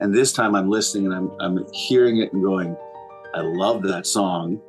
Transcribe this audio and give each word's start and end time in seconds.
And 0.00 0.14
this 0.14 0.32
time 0.32 0.54
I'm 0.54 0.68
listening 0.68 1.06
and 1.06 1.14
I'm, 1.14 1.30
I'm 1.40 1.72
hearing 1.72 2.18
it 2.18 2.32
and 2.32 2.42
going, 2.42 2.76
I 3.34 3.40
love 3.40 3.82
that 3.82 4.06
song. 4.06 4.60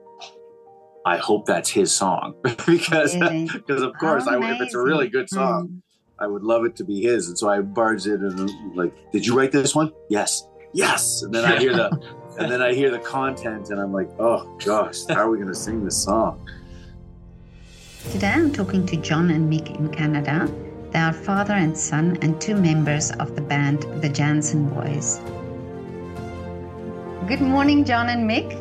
I 1.06 1.18
hope 1.18 1.46
that's 1.46 1.70
his 1.70 1.92
song 1.92 2.36
because 2.44 3.16
because 3.16 3.82
of 3.82 3.94
course 3.98 4.28
I, 4.28 4.38
if 4.52 4.62
it's 4.62 4.76
a 4.76 4.80
really 4.80 5.10
good 5.10 5.30
song, 5.30 5.70
Mm. 5.70 5.82
I 6.20 6.28
would 6.28 6.44
love 6.44 6.66
it 6.66 6.76
to 6.76 6.84
be 6.84 7.02
his. 7.02 7.30
And 7.30 7.36
so 7.38 7.50
I 7.50 7.62
barged 7.62 8.06
in 8.06 8.24
and 8.24 8.40
I'm 8.40 8.76
like, 8.76 8.94
did 9.12 9.26
you 9.26 9.36
write 9.36 9.52
this 9.52 9.74
one? 9.74 9.92
Yes, 10.08 10.48
yes. 10.72 11.24
And 11.24 11.34
then 11.34 11.46
I 11.46 11.58
hear 11.58 11.74
the 11.74 11.90
and 12.40 12.52
then 12.52 12.62
I 12.62 12.76
hear 12.76 12.92
the 12.92 13.00
content 13.00 13.72
and 13.72 13.82
I'm 13.82 13.92
like, 13.92 14.10
oh 14.20 14.56
gosh, 14.64 15.06
how 15.08 15.22
are 15.22 15.30
we 15.32 15.40
gonna 15.40 15.56
sing 15.56 15.84
this 15.84 15.98
song? 15.98 16.48
Today 18.12 18.34
I'm 18.34 18.54
talking 18.54 18.86
to 18.86 18.98
John 18.98 19.32
and 19.32 19.52
Mick 19.52 19.76
in 19.76 19.90
Canada. 19.90 20.48
They 20.92 21.00
are 21.00 21.14
father 21.14 21.54
and 21.54 21.78
son 21.78 22.18
and 22.22 22.40
two 22.42 22.56
members 22.56 23.12
of 23.12 23.36
the 23.36 23.42
band 23.42 23.84
The 24.02 24.10
Janzen 24.10 24.70
Boys. 24.74 25.20
Good 27.30 27.40
morning, 27.42 27.86
John 27.86 28.10
and 28.10 28.30
Mick. 28.30 28.52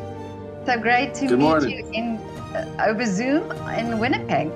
So 0.65 0.79
great 0.79 1.13
to 1.15 1.27
Good 1.27 1.39
meet 1.39 1.45
morning. 1.45 1.69
you 1.71 1.91
in 1.91 2.17
uh, 2.55 2.85
over 2.87 3.05
Zoom 3.05 3.51
in 3.77 3.99
Winnipeg. 3.99 4.49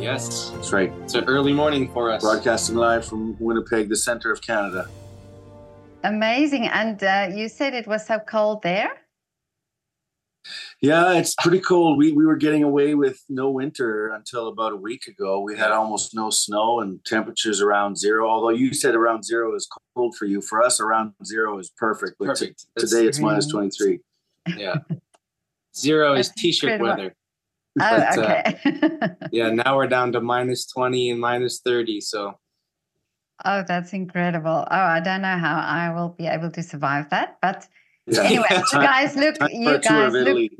Yes, 0.00 0.50
That's 0.50 0.72
right. 0.72 0.92
it's 1.04 1.14
an 1.14 1.24
early 1.26 1.52
morning 1.52 1.92
for 1.92 2.10
us. 2.10 2.22
Broadcasting 2.22 2.76
live 2.76 3.04
from 3.04 3.36
Winnipeg, 3.38 3.88
the 3.88 3.96
center 3.96 4.32
of 4.32 4.40
Canada. 4.42 4.88
Amazing. 6.02 6.66
And 6.68 7.02
uh, 7.04 7.28
you 7.34 7.48
said 7.48 7.74
it 7.74 7.86
was 7.86 8.04
so 8.06 8.18
cold 8.18 8.62
there? 8.62 8.90
Yeah, 10.80 11.14
it's 11.14 11.34
pretty 11.34 11.58
cold. 11.60 11.98
We 11.98 12.12
we 12.12 12.24
were 12.24 12.36
getting 12.36 12.62
away 12.62 12.94
with 12.94 13.20
no 13.28 13.50
winter 13.50 14.08
until 14.08 14.46
about 14.46 14.72
a 14.72 14.76
week 14.76 15.08
ago. 15.08 15.40
We 15.40 15.56
had 15.56 15.72
almost 15.72 16.14
no 16.14 16.30
snow 16.30 16.80
and 16.80 17.04
temperatures 17.04 17.60
around 17.60 17.98
zero. 17.98 18.28
Although 18.28 18.50
you 18.50 18.72
said 18.72 18.94
around 18.94 19.24
zero 19.24 19.54
is 19.56 19.68
cold 19.96 20.14
for 20.16 20.26
you, 20.26 20.40
for 20.40 20.62
us 20.62 20.80
around 20.80 21.14
zero 21.24 21.58
is 21.58 21.70
perfect. 21.76 22.14
But 22.20 22.26
Perfect. 22.28 22.66
That's- 22.76 22.90
today 22.92 23.06
it's 23.08 23.18
twenty 23.50 23.70
three. 23.70 24.00
yeah. 24.56 24.76
Zero 25.76 26.14
is 26.14 26.30
t-shirt 26.30 26.72
incredible. 26.80 27.04
weather. 27.04 27.14
Oh, 27.80 27.98
But, 28.16 28.18
uh, 28.18 28.22
okay. 28.22 29.14
Yeah, 29.32 29.50
now 29.50 29.76
we're 29.76 29.86
down 29.86 30.10
to 30.12 30.20
minus 30.20 30.66
20 30.66 31.10
and 31.10 31.20
minus 31.20 31.60
30. 31.60 32.00
So 32.00 32.38
oh, 33.44 33.62
that's 33.68 33.92
incredible. 33.92 34.66
Oh, 34.68 34.76
I 34.96 34.98
don't 35.00 35.22
know 35.22 35.36
how 35.38 35.58
I 35.60 35.92
will 35.94 36.08
be 36.08 36.26
able 36.26 36.50
to 36.52 36.62
survive 36.62 37.10
that. 37.10 37.36
But 37.42 37.68
Yeah. 38.08 38.22
anyway, 38.22 38.46
you 38.50 38.64
guys 38.72 39.16
look, 39.16 39.36
you 39.50 39.78
guys 39.78 40.12
look 40.12 40.50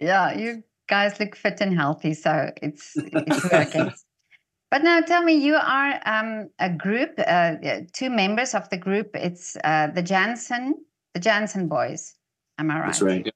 Yeah, 0.00 0.34
you 0.36 0.62
guys 0.88 1.18
look 1.20 1.36
fit 1.36 1.60
and 1.60 1.74
healthy, 1.74 2.14
so 2.14 2.50
it's 2.62 2.92
it's 2.96 3.52
working. 3.52 3.92
but 4.70 4.82
now 4.82 5.00
tell 5.00 5.22
me, 5.22 5.34
you 5.34 5.56
are 5.56 6.00
um, 6.06 6.50
a 6.58 6.70
group, 6.70 7.14
uh, 7.18 7.56
two 7.92 8.10
members 8.10 8.54
of 8.54 8.68
the 8.70 8.76
group. 8.76 9.10
It's 9.14 9.56
uh, 9.64 9.88
the 9.88 10.02
Janzen, 10.02 10.72
the 11.14 11.20
Janzen 11.20 11.68
boys. 11.68 12.14
Am 12.58 12.70
I 12.70 12.80
right? 12.80 12.86
That's 12.86 13.02
right. 13.02 13.32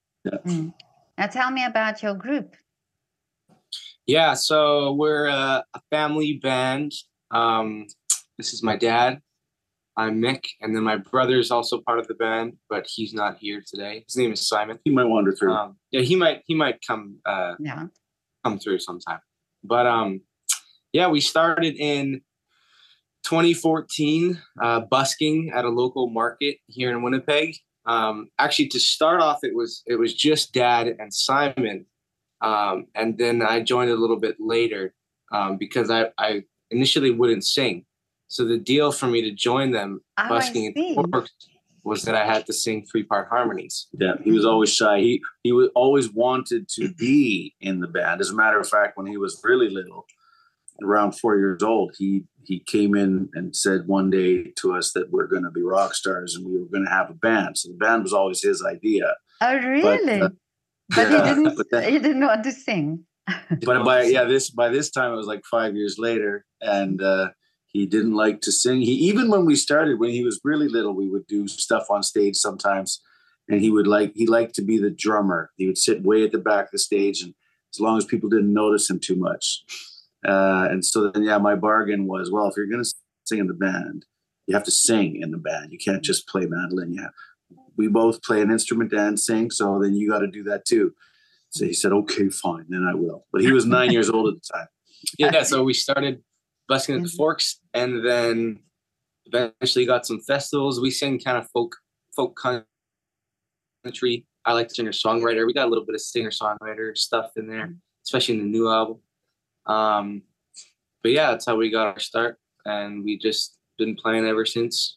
Mm. 0.47 0.72
Now 1.19 1.27
tell 1.27 1.50
me 1.50 1.64
about 1.64 2.03
your 2.03 2.14
group. 2.14 2.56
yeah, 4.06 4.34
so 4.34 4.92
we're 4.94 5.27
a, 5.27 5.64
a 5.75 5.81
family 5.91 6.41
band. 6.42 6.92
Um, 7.31 7.86
this 8.38 8.55
is 8.55 8.62
my 8.62 8.77
dad. 8.77 9.20
I'm 9.96 10.20
Mick, 10.22 10.44
and 10.60 10.74
then 10.74 10.83
my 10.83 10.96
brother 10.96 11.38
is 11.38 11.50
also 11.50 11.80
part 11.80 11.98
of 11.98 12.06
the 12.06 12.14
band, 12.14 12.55
but 12.69 12.86
he's 12.88 13.12
not 13.12 13.38
here 13.38 13.62
today. 13.66 14.05
His 14.06 14.16
name 14.16 14.32
is 14.32 14.47
Simon. 14.48 14.78
He 14.84 14.91
might 14.91 15.05
wander 15.05 15.32
through. 15.32 15.52
Um, 15.52 15.77
yeah, 15.91 16.00
he 16.00 16.16
might 16.16 16.42
he 16.47 16.55
might 16.55 16.78
come 16.86 17.19
uh, 17.27 17.55
Yeah. 17.58 17.86
come 18.44 18.58
through 18.58 18.78
sometime. 18.78 19.20
But 19.64 19.86
um, 19.86 20.22
yeah, 20.92 21.08
we 21.08 21.20
started 21.20 21.74
in 21.77 22.22
2014, 23.24 24.41
uh, 24.62 24.80
busking 24.80 25.50
at 25.55 25.64
a 25.64 25.69
local 25.69 26.08
market 26.08 26.56
here 26.66 26.91
in 26.91 27.02
Winnipeg. 27.02 27.56
Um, 27.86 28.28
actually, 28.38 28.69
to 28.69 28.80
start 28.80 29.20
off, 29.20 29.41
it 29.42 29.54
was 29.54 29.82
it 29.86 29.97
was 29.97 30.14
just 30.14 30.52
Dad 30.52 30.86
and 30.98 31.12
Simon, 31.12 31.86
um, 32.41 32.86
and 32.94 33.19
then 33.19 33.42
I 33.42 33.60
joined 33.60 33.91
a 33.91 33.97
little 33.97 34.19
bit 34.19 34.37
later 34.38 34.94
um, 35.32 35.56
because 35.59 35.91
I, 35.91 36.06
I 36.19 36.44
initially 36.70 37.10
wouldn't 37.10 37.44
sing. 37.44 37.84
So 38.30 38.44
the 38.44 38.58
deal 38.58 38.92
for 38.92 39.08
me 39.08 39.22
to 39.22 39.32
join 39.32 39.72
them 39.72 40.00
Oh, 40.16 40.28
busking 40.28 40.72
see. 40.74 40.91
at 40.91 40.94
Forks 41.12 41.32
was 41.82 42.02
that 42.04 42.14
I 42.14 42.24
had 42.24 42.46
to 42.46 42.52
sing 42.52 42.86
three 42.86 43.02
part 43.02 43.28
harmonies. 43.28 43.88
Yeah, 43.92 44.14
he 44.22 44.30
was 44.30 44.44
always 44.46 44.72
shy. 44.72 45.00
He 45.00 45.22
he 45.42 45.50
was 45.52 45.68
always 45.74 46.12
wanted 46.12 46.69
to 46.76 46.92
be 46.98 47.54
in 47.60 47.80
the 47.80 47.88
band. 47.88 48.20
As 48.20 48.30
a 48.30 48.34
matter 48.36 48.58
of 48.60 48.69
fact, 48.69 48.96
when 48.96 49.06
he 49.06 49.16
was 49.16 49.40
really 49.42 49.69
little, 49.69 50.06
around 50.82 51.12
four 51.19 51.36
years 51.38 51.62
old, 51.62 51.94
he 51.98 52.24
he 52.44 52.60
came 52.60 52.94
in 52.94 53.28
and 53.34 53.54
said 53.56 53.86
one 53.86 54.10
day 54.10 54.52
to 54.60 54.74
us 54.74 54.92
that 54.92 55.10
we're 55.10 55.26
going 55.26 55.42
to 55.44 55.50
be 55.50 55.62
rock 55.62 55.94
stars 55.94 56.34
and 56.36 56.46
we 56.46 56.58
were 56.58 56.66
going 56.66 56.84
to 56.84 56.90
have 56.90 57.10
a 57.10 57.14
band. 57.14 57.58
So 57.58 57.69
the 57.70 57.76
band 57.76 58.02
was 58.04 58.12
always 58.12 58.42
his 58.42 58.62
idea. 58.64 59.14
Oh, 59.42 59.56
really? 59.56 60.20
uh, 60.22 60.28
But, 60.94 61.10
yeah, 61.10 61.28
he 61.28 61.34
didn't. 61.34 61.56
but 61.56 61.66
then- 61.72 61.92
he 61.92 61.98
didn't 61.98 62.26
want 62.26 62.44
to 62.44 62.52
sing. 62.52 63.04
But 63.64 63.84
by 63.84 64.02
yeah, 64.04 64.24
this 64.24 64.50
by 64.50 64.69
this 64.69 64.90
time 64.90 65.12
it 65.12 65.16
was 65.16 65.26
like 65.26 65.42
five 65.50 65.74
years 65.76 65.96
later, 65.98 66.44
and 66.60 67.00
uh, 67.02 67.30
he 67.72 67.86
didn't 67.86 68.14
like 68.14 68.41
to 68.42 68.53
sing. 68.53 68.81
He 68.81 68.92
even 68.92 69.31
when 69.31 69.44
we 69.44 69.54
started, 69.54 70.00
when 70.00 70.10
he 70.10 70.25
was 70.25 70.41
really 70.42 70.69
little, 70.69 70.94
we 70.94 71.08
would 71.08 71.26
do 71.26 71.47
stuff 71.47 71.86
on 71.88 72.03
stage 72.03 72.36
sometimes, 72.36 73.00
and 73.48 73.60
he 73.60 73.70
would 73.70 73.86
like 73.86 74.12
he 74.14 74.26
liked 74.26 74.54
to 74.56 74.62
be 74.62 74.76
the 74.76 74.91
drummer. 74.91 75.50
He 75.56 75.66
would 75.66 75.78
sit 75.78 76.03
way 76.03 76.25
at 76.25 76.32
the 76.32 76.38
back 76.38 76.66
of 76.66 76.70
the 76.72 76.78
stage, 76.78 77.22
and 77.22 77.34
as 77.72 77.81
long 77.81 77.97
as 77.97 78.04
people 78.04 78.28
didn't 78.28 78.53
notice 78.53 78.91
him 78.91 78.98
too 78.98 79.14
much, 79.14 79.62
uh, 80.26 80.66
and 80.70 80.84
so 80.84 81.10
then 81.10 81.22
yeah, 81.22 81.38
my 81.38 81.54
bargain 81.54 82.06
was 82.06 82.31
well, 82.31 82.48
if 82.48 82.56
you're 82.56 82.66
going 82.66 82.82
to 82.82 82.91
sing 83.25 83.38
in 83.38 83.47
the 83.47 83.54
band, 83.54 84.04
you 84.47 84.54
have 84.54 84.64
to 84.64 84.72
sing 84.72 85.20
in 85.22 85.31
the 85.31 85.38
band. 85.38 85.70
You 85.70 85.78
can't 85.78 86.02
just 86.02 86.26
play 86.26 86.47
mandolin. 86.47 86.92
Yeah, 86.92 87.08
we 87.76 87.87
both 87.87 88.20
play 88.25 88.41
an 88.41 88.50
instrument 88.50 88.92
and 88.92 89.19
sing, 89.19 89.52
so 89.52 89.78
then 89.81 89.94
you 89.94 90.10
got 90.10 90.20
to 90.20 90.28
do 90.28 90.42
that 90.44 90.64
too. 90.64 90.92
So 91.50 91.64
he 91.64 91.72
said, 91.72 91.92
"Okay, 91.92 92.31
fine, 92.31 92.66
then 92.69 92.84
I 92.84 92.94
will." 92.94 93.26
But 93.32 93.42
he 93.42 93.52
was 93.52 93.64
nine 93.64 93.92
years 93.92 94.10
old 94.10 94.26
at 94.26 94.42
the 94.42 94.52
time. 94.52 94.69
yeah, 95.19 95.44
so 95.44 95.62
we 95.62 95.72
started 95.72 96.22
busking 96.70 96.94
at 96.94 97.03
the 97.03 97.08
Mhm. 97.08 97.16
forks 97.16 97.60
and 97.75 98.06
then 98.06 98.62
eventually 99.26 99.84
got 99.84 100.06
some 100.06 100.20
festivals. 100.20 100.81
We 100.81 100.92
sing 100.92 101.19
kind 101.19 101.36
of 101.36 101.50
folk 101.50 101.76
folk 102.16 102.41
country. 103.84 104.26
I 104.44 104.53
like 104.53 104.70
singer 104.70 104.92
songwriter. 104.92 105.47
We 105.47 105.53
got 105.53 105.66
a 105.66 105.72
little 105.72 105.84
bit 105.84 105.97
of 105.97 106.00
singer 106.00 106.31
songwriter 106.31 106.97
stuff 106.97 107.32
in 107.36 107.48
there, 107.48 107.75
especially 108.06 108.34
in 108.36 108.42
the 108.44 108.58
new 108.58 108.69
album. 108.69 108.98
Um, 109.66 110.22
but 111.03 111.12
yeah, 111.12 111.32
that's 111.32 111.47
how 111.47 111.56
we 111.56 111.70
got 111.70 111.88
our 111.88 111.98
start, 111.98 112.38
and 112.64 113.04
we 113.04 113.19
just 113.19 113.58
been 113.76 113.97
playing 113.97 114.25
ever 114.26 114.47
since. 114.47 114.97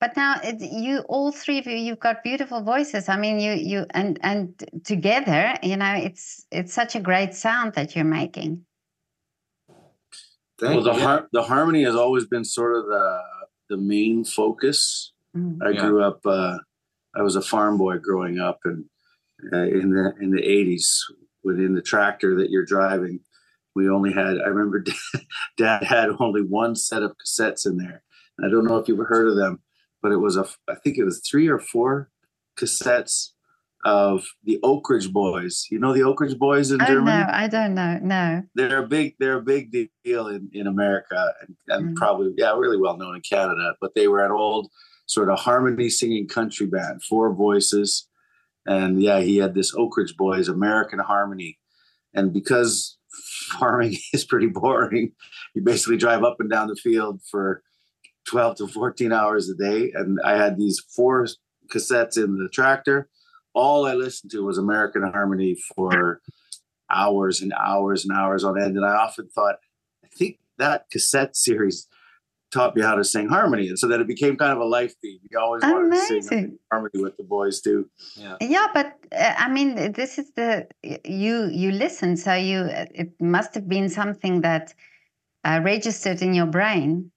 But 0.00 0.16
now 0.16 0.40
it, 0.42 0.60
you, 0.60 1.00
all 1.08 1.30
three 1.30 1.58
of 1.58 1.66
you, 1.66 1.76
you've 1.76 2.00
got 2.00 2.24
beautiful 2.24 2.62
voices. 2.62 3.08
I 3.08 3.16
mean, 3.16 3.38
you, 3.38 3.52
you, 3.52 3.86
and 3.90 4.18
and 4.22 4.42
together, 4.84 5.54
you 5.62 5.76
know, 5.76 5.94
it's 5.94 6.46
it's 6.50 6.72
such 6.72 6.96
a 6.96 7.00
great 7.00 7.34
sound 7.34 7.74
that 7.74 7.94
you're 7.94 8.04
making. 8.22 8.64
Well, 10.68 10.82
the 10.82 10.92
you. 10.94 11.00
har- 11.00 11.28
the 11.32 11.42
harmony 11.42 11.82
has 11.84 11.94
always 11.94 12.26
been 12.26 12.44
sort 12.44 12.76
of 12.76 12.86
the 12.86 13.20
the 13.70 13.76
main 13.76 14.24
focus. 14.24 15.12
Mm. 15.36 15.58
I 15.64 15.70
Yeah. 15.70 15.86
grew 15.86 16.02
up. 16.02 16.20
Uh, 16.26 16.58
I 17.14 17.22
was 17.22 17.36
a 17.36 17.42
farm 17.42 17.78
boy 17.78 17.98
growing 17.98 18.38
up, 18.38 18.58
and 18.64 18.84
uh, 19.52 19.56
in 19.62 19.90
the 19.90 20.12
in 20.20 20.30
the 20.30 20.42
eighties, 20.42 21.04
within 21.44 21.74
the 21.74 21.82
tractor 21.82 22.34
that 22.36 22.50
you're 22.50 22.64
driving, 22.64 23.20
we 23.74 23.88
only 23.88 24.12
had. 24.12 24.38
I 24.40 24.48
remember 24.48 24.84
Dad 25.56 25.84
had 25.84 26.10
only 26.18 26.42
one 26.42 26.74
set 26.76 27.02
of 27.02 27.12
cassettes 27.16 27.66
in 27.66 27.76
there. 27.78 28.02
I 28.42 28.48
don't 28.48 28.64
know 28.66 28.76
if 28.78 28.88
you've 28.88 28.98
heard 29.06 29.28
of 29.28 29.36
them, 29.36 29.60
but 30.02 30.12
it 30.12 30.16
was 30.18 30.36
a. 30.36 30.46
I 30.68 30.74
think 30.74 30.98
it 30.98 31.04
was 31.04 31.20
three 31.28 31.48
or 31.48 31.58
four 31.58 32.10
cassettes 32.58 33.30
of 33.84 34.24
the 34.44 34.58
Oak 34.62 34.88
Ridge 34.90 35.10
Boys. 35.12 35.66
You 35.70 35.78
know 35.78 35.92
the 35.92 36.02
Oak 36.02 36.20
Ridge 36.20 36.38
Boys 36.38 36.70
in 36.70 36.82
Oh 36.82 36.86
Germany 36.86 37.18
no, 37.24 37.26
I 37.32 37.48
don't 37.48 37.74
know. 37.74 37.98
No. 38.02 38.42
they're 38.54 38.82
a 38.84 38.86
big 38.86 39.14
they're 39.18 39.38
a 39.38 39.42
big 39.42 39.72
deal 40.04 40.28
in, 40.28 40.50
in 40.52 40.66
America 40.66 41.32
and, 41.40 41.56
and 41.68 41.88
Mm. 41.90 41.96
probably 41.96 42.34
yeah 42.36 42.56
really 42.56 42.76
well 42.78 42.96
known 42.98 43.16
in 43.16 43.22
Canada. 43.22 43.74
But 43.80 43.94
they 43.94 44.06
were 44.08 44.24
an 44.24 44.32
old 44.32 44.70
sort 45.06 45.30
of 45.30 45.38
harmony 45.40 45.88
singing 45.88 46.28
country 46.28 46.66
band, 46.66 47.02
four 47.02 47.34
voices, 47.34 48.06
and 48.66 49.02
yeah, 49.02 49.20
he 49.20 49.38
had 49.38 49.54
this 49.54 49.74
Oak 49.74 49.96
Ridge 49.96 50.16
Boys 50.16 50.48
American 50.48 50.98
Harmony, 50.98 51.58
and 52.14 52.32
because 52.32 52.98
farming 53.58 53.96
is 54.12 54.24
pretty 54.24 54.46
boring, 54.48 55.12
you 55.54 55.62
basically 55.62 55.96
drive 55.96 56.22
up 56.22 56.36
and 56.38 56.50
down 56.50 56.68
the 56.68 56.76
field 56.76 57.20
for 57.30 57.62
twelve 58.28 58.56
to 58.58 58.68
fourteen 58.68 59.12
hours 59.12 59.48
a 59.48 59.54
day, 59.54 59.90
and 59.94 60.18
I 60.24 60.36
had 60.36 60.58
these 60.58 60.78
four 60.94 61.26
cassettes 61.72 62.16
in 62.22 62.36
the 62.36 62.48
tractor. 62.52 63.08
All 63.54 63.86
I 63.86 63.94
listened 63.94 64.30
to 64.32 64.44
was 64.44 64.58
American 64.58 65.02
Harmony 65.02 65.56
for 65.74 66.20
hours 66.90 67.40
and 67.40 67.52
hours 67.52 68.04
and 68.04 68.16
hours 68.16 68.44
on 68.44 68.60
end. 68.60 68.76
And 68.76 68.84
I 68.84 68.94
often 68.94 69.28
thought, 69.28 69.56
I 70.04 70.08
think 70.16 70.38
that 70.58 70.86
cassette 70.90 71.36
series 71.36 71.86
taught 72.50 72.74
me 72.74 72.82
how 72.82 72.96
to 72.96 73.04
sing 73.04 73.28
harmony. 73.28 73.68
And 73.68 73.78
so 73.78 73.86
then 73.86 74.00
it 74.00 74.06
became 74.06 74.36
kind 74.36 74.52
of 74.52 74.58
a 74.58 74.64
life 74.64 74.94
theme. 75.00 75.20
You 75.30 75.38
always 75.38 75.62
wanted 75.62 75.92
to 75.92 76.22
sing 76.22 76.58
harmony 76.70 77.02
with 77.02 77.16
the 77.16 77.22
boys 77.22 77.60
too. 77.60 77.88
Yeah. 78.16 78.36
Yeah, 78.40 78.66
but 78.74 78.98
uh, 79.12 79.34
I 79.38 79.48
mean, 79.48 79.92
this 79.92 80.18
is 80.18 80.32
the 80.32 80.66
you 81.04 81.48
you 81.52 81.70
listen, 81.70 82.16
so 82.16 82.34
you 82.34 82.66
it 82.68 83.12
must 83.20 83.54
have 83.54 83.68
been 83.68 83.88
something 83.88 84.40
that 84.40 84.74
uh, 85.44 85.60
registered 85.62 86.22
in 86.22 86.34
your 86.34 86.46
brain. 86.46 87.12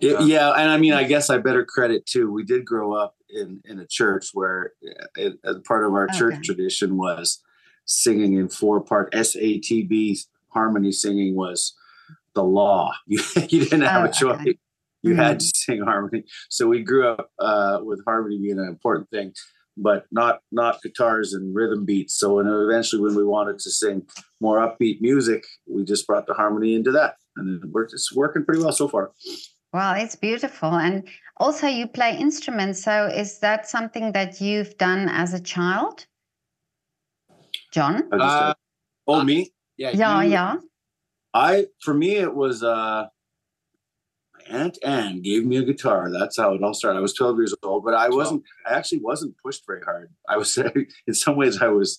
Yeah, 0.00 0.12
Yeah. 0.12 0.20
yeah, 0.20 0.50
and 0.50 0.70
I 0.70 0.76
mean, 0.78 0.92
I 0.92 1.04
guess 1.04 1.30
I 1.30 1.38
better 1.38 1.64
credit 1.64 2.04
too. 2.06 2.30
We 2.30 2.44
did 2.44 2.64
grow 2.64 2.92
up 2.92 3.14
in 3.34 3.60
in 3.64 3.78
a 3.80 3.86
church 3.86 4.30
where 4.32 4.72
uh, 4.88 5.04
it, 5.16 5.64
part 5.64 5.84
of 5.84 5.92
our 5.92 6.06
church 6.08 6.34
tradition 6.44 6.96
was 6.96 7.42
singing 7.84 8.34
in 8.34 8.48
four 8.48 8.80
part 8.80 9.12
SATB 9.12 10.18
harmony 10.48 10.92
singing 10.92 11.34
was 11.34 11.74
the 12.34 12.44
law. 12.44 12.92
You, 13.06 13.20
you 13.48 13.60
didn't 13.64 13.82
have 13.82 14.02
Oh, 14.02 14.08
a 14.08 14.12
choice. 14.12 14.40
okay. 14.40 14.58
You 15.02 15.14
had 15.16 15.36
Mm. 15.36 15.40
to 15.40 15.44
sing 15.54 15.82
harmony. 15.82 16.24
So 16.48 16.66
we 16.66 16.82
grew 16.82 17.06
up 17.06 17.30
uh, 17.38 17.80
with 17.82 18.02
harmony 18.06 18.38
being 18.38 18.58
an 18.58 18.66
important 18.68 19.10
thing, 19.10 19.34
but 19.76 20.06
not 20.10 20.40
not 20.50 20.80
guitars 20.82 21.34
and 21.34 21.54
rhythm 21.54 21.84
beats. 21.84 22.14
So 22.16 22.36
when 22.36 22.46
eventually 22.46 23.02
when 23.02 23.14
we 23.14 23.24
wanted 23.24 23.58
to 23.58 23.70
sing 23.70 24.06
more 24.40 24.58
upbeat 24.58 25.00
music, 25.02 25.44
we 25.66 25.84
just 25.84 26.06
brought 26.06 26.26
the 26.26 26.34
harmony 26.34 26.74
into 26.74 26.90
that, 26.92 27.16
and 27.36 27.62
it 27.62 27.68
worked. 27.70 27.92
It's 27.92 28.14
working 28.14 28.44
pretty 28.46 28.62
well 28.62 28.72
so 28.72 28.88
far. 28.88 29.10
Well, 29.74 29.94
it's 29.96 30.14
beautiful. 30.14 30.72
And 30.76 31.02
also, 31.38 31.66
you 31.66 31.88
play 31.88 32.16
instruments. 32.16 32.80
So, 32.80 33.06
is 33.06 33.40
that 33.40 33.68
something 33.68 34.12
that 34.12 34.40
you've 34.40 34.78
done 34.78 35.08
as 35.08 35.34
a 35.34 35.40
child? 35.40 36.06
John? 37.72 38.08
Uh, 38.12 38.54
oh, 39.08 39.24
me? 39.24 39.52
Yeah. 39.76 39.90
Yeah, 39.90 40.22
you- 40.22 40.30
yeah. 40.30 40.56
I 41.36 41.66
for 41.80 41.92
me 41.92 42.14
it 42.14 42.32
was 42.32 42.62
uh 42.62 43.06
my 44.32 44.56
aunt 44.56 44.78
Anne 44.84 45.20
gave 45.20 45.44
me 45.44 45.56
a 45.56 45.64
guitar. 45.64 46.08
That's 46.08 46.36
how 46.36 46.54
it 46.54 46.62
all 46.62 46.74
started. 46.74 46.96
I 46.96 47.02
was 47.02 47.14
12 47.14 47.38
years 47.38 47.54
old, 47.64 47.84
but 47.84 47.94
I 47.94 48.08
wasn't 48.08 48.44
I 48.64 48.74
actually 48.74 49.00
wasn't 49.00 49.34
pushed 49.44 49.66
very 49.66 49.82
hard. 49.82 50.10
I 50.28 50.36
was 50.36 50.56
in 51.08 51.14
some 51.14 51.34
ways 51.34 51.60
I 51.60 51.66
was 51.66 51.98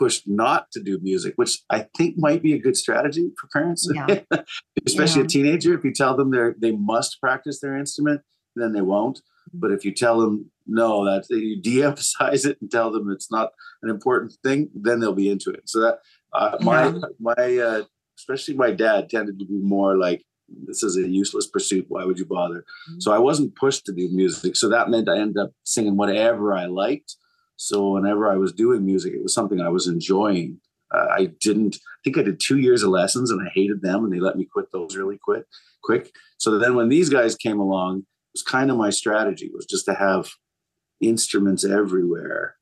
pushed 0.00 0.24
not 0.26 0.60
to 0.72 0.80
do 0.82 0.98
music, 1.10 1.34
which 1.36 1.54
I 1.76 1.80
think 1.96 2.12
might 2.26 2.42
be 2.42 2.52
a 2.54 2.58
good 2.66 2.76
strategy 2.84 3.26
for 3.38 3.46
parents. 3.56 3.82
Yeah. 3.94 4.20
Especially 4.86 5.20
Yeah. 5.22 5.26
a 5.26 5.34
teenager. 5.36 5.72
If 5.78 5.84
you 5.84 5.92
tell 6.02 6.14
them 6.16 6.28
they 6.30 6.44
they 6.64 6.72
must 6.92 7.20
practice 7.24 7.60
their 7.60 7.76
instrument, 7.82 8.20
then 8.60 8.72
they 8.72 8.84
won't. 8.94 9.18
But 9.62 9.70
if 9.76 9.84
you 9.84 9.92
tell 10.04 10.16
them 10.22 10.34
no, 10.66 11.04
that 11.08 11.22
you 11.30 11.60
de-emphasize 11.68 12.42
it 12.50 12.56
and 12.60 12.70
tell 12.70 12.90
them 12.94 13.10
it's 13.10 13.30
not 13.38 13.48
an 13.82 13.90
important 13.96 14.30
thing, 14.44 14.60
then 14.86 14.96
they'll 15.00 15.22
be 15.24 15.30
into 15.34 15.50
it. 15.58 15.64
So 15.72 15.76
that 15.84 15.96
uh, 16.40 16.56
my 16.70 16.82
Yeah. 16.88 17.00
my 17.30 17.42
uh, 17.68 17.82
especially 18.20 18.54
my 18.64 18.70
dad 18.84 19.00
tended 19.14 19.38
to 19.40 19.46
be 19.54 19.58
more 19.76 19.92
like 20.06 20.20
this 20.68 20.82
is 20.88 20.96
a 20.96 21.06
useless 21.22 21.46
pursuit. 21.54 21.86
Why 21.92 22.02
would 22.06 22.18
you 22.22 22.28
bother? 22.38 22.60
So 23.04 23.08
I 23.12 23.20
wasn't 23.28 23.54
pushed 23.62 23.84
to 23.86 23.92
do 24.00 24.08
music. 24.22 24.52
So 24.56 24.66
that 24.74 24.90
meant 24.92 25.08
I 25.14 25.18
ended 25.24 25.38
up 25.44 25.50
singing 25.74 25.96
whatever 25.96 26.44
I 26.62 26.66
liked. 26.66 27.10
So 27.60 27.90
whenever 27.90 28.30
I 28.32 28.38
was 28.38 28.54
doing 28.54 28.86
music, 28.86 29.12
it 29.12 29.22
was 29.22 29.34
something 29.34 29.60
I 29.60 29.68
was 29.68 29.86
enjoying. 29.86 30.60
Uh, 30.92 31.08
I 31.10 31.26
didn't 31.40 31.76
I 31.76 31.98
think 32.02 32.16
I 32.16 32.22
did 32.22 32.40
two 32.40 32.56
years 32.56 32.82
of 32.82 32.88
lessons 32.88 33.30
and 33.30 33.46
I 33.46 33.50
hated 33.54 33.82
them 33.82 34.02
and 34.02 34.10
they 34.12 34.18
let 34.18 34.36
me 34.36 34.46
quit 34.50 34.72
those 34.72 34.96
really 34.96 35.18
quick 35.22 35.44
quick. 35.84 36.10
So 36.38 36.58
then 36.58 36.74
when 36.74 36.88
these 36.88 37.10
guys 37.10 37.34
came 37.36 37.60
along, 37.60 37.98
it 37.98 38.32
was 38.32 38.42
kind 38.42 38.70
of 38.70 38.78
my 38.78 38.88
strategy 38.88 39.50
was 39.52 39.66
just 39.66 39.84
to 39.84 39.94
have 39.94 40.30
instruments 41.02 41.62
everywhere, 41.62 42.56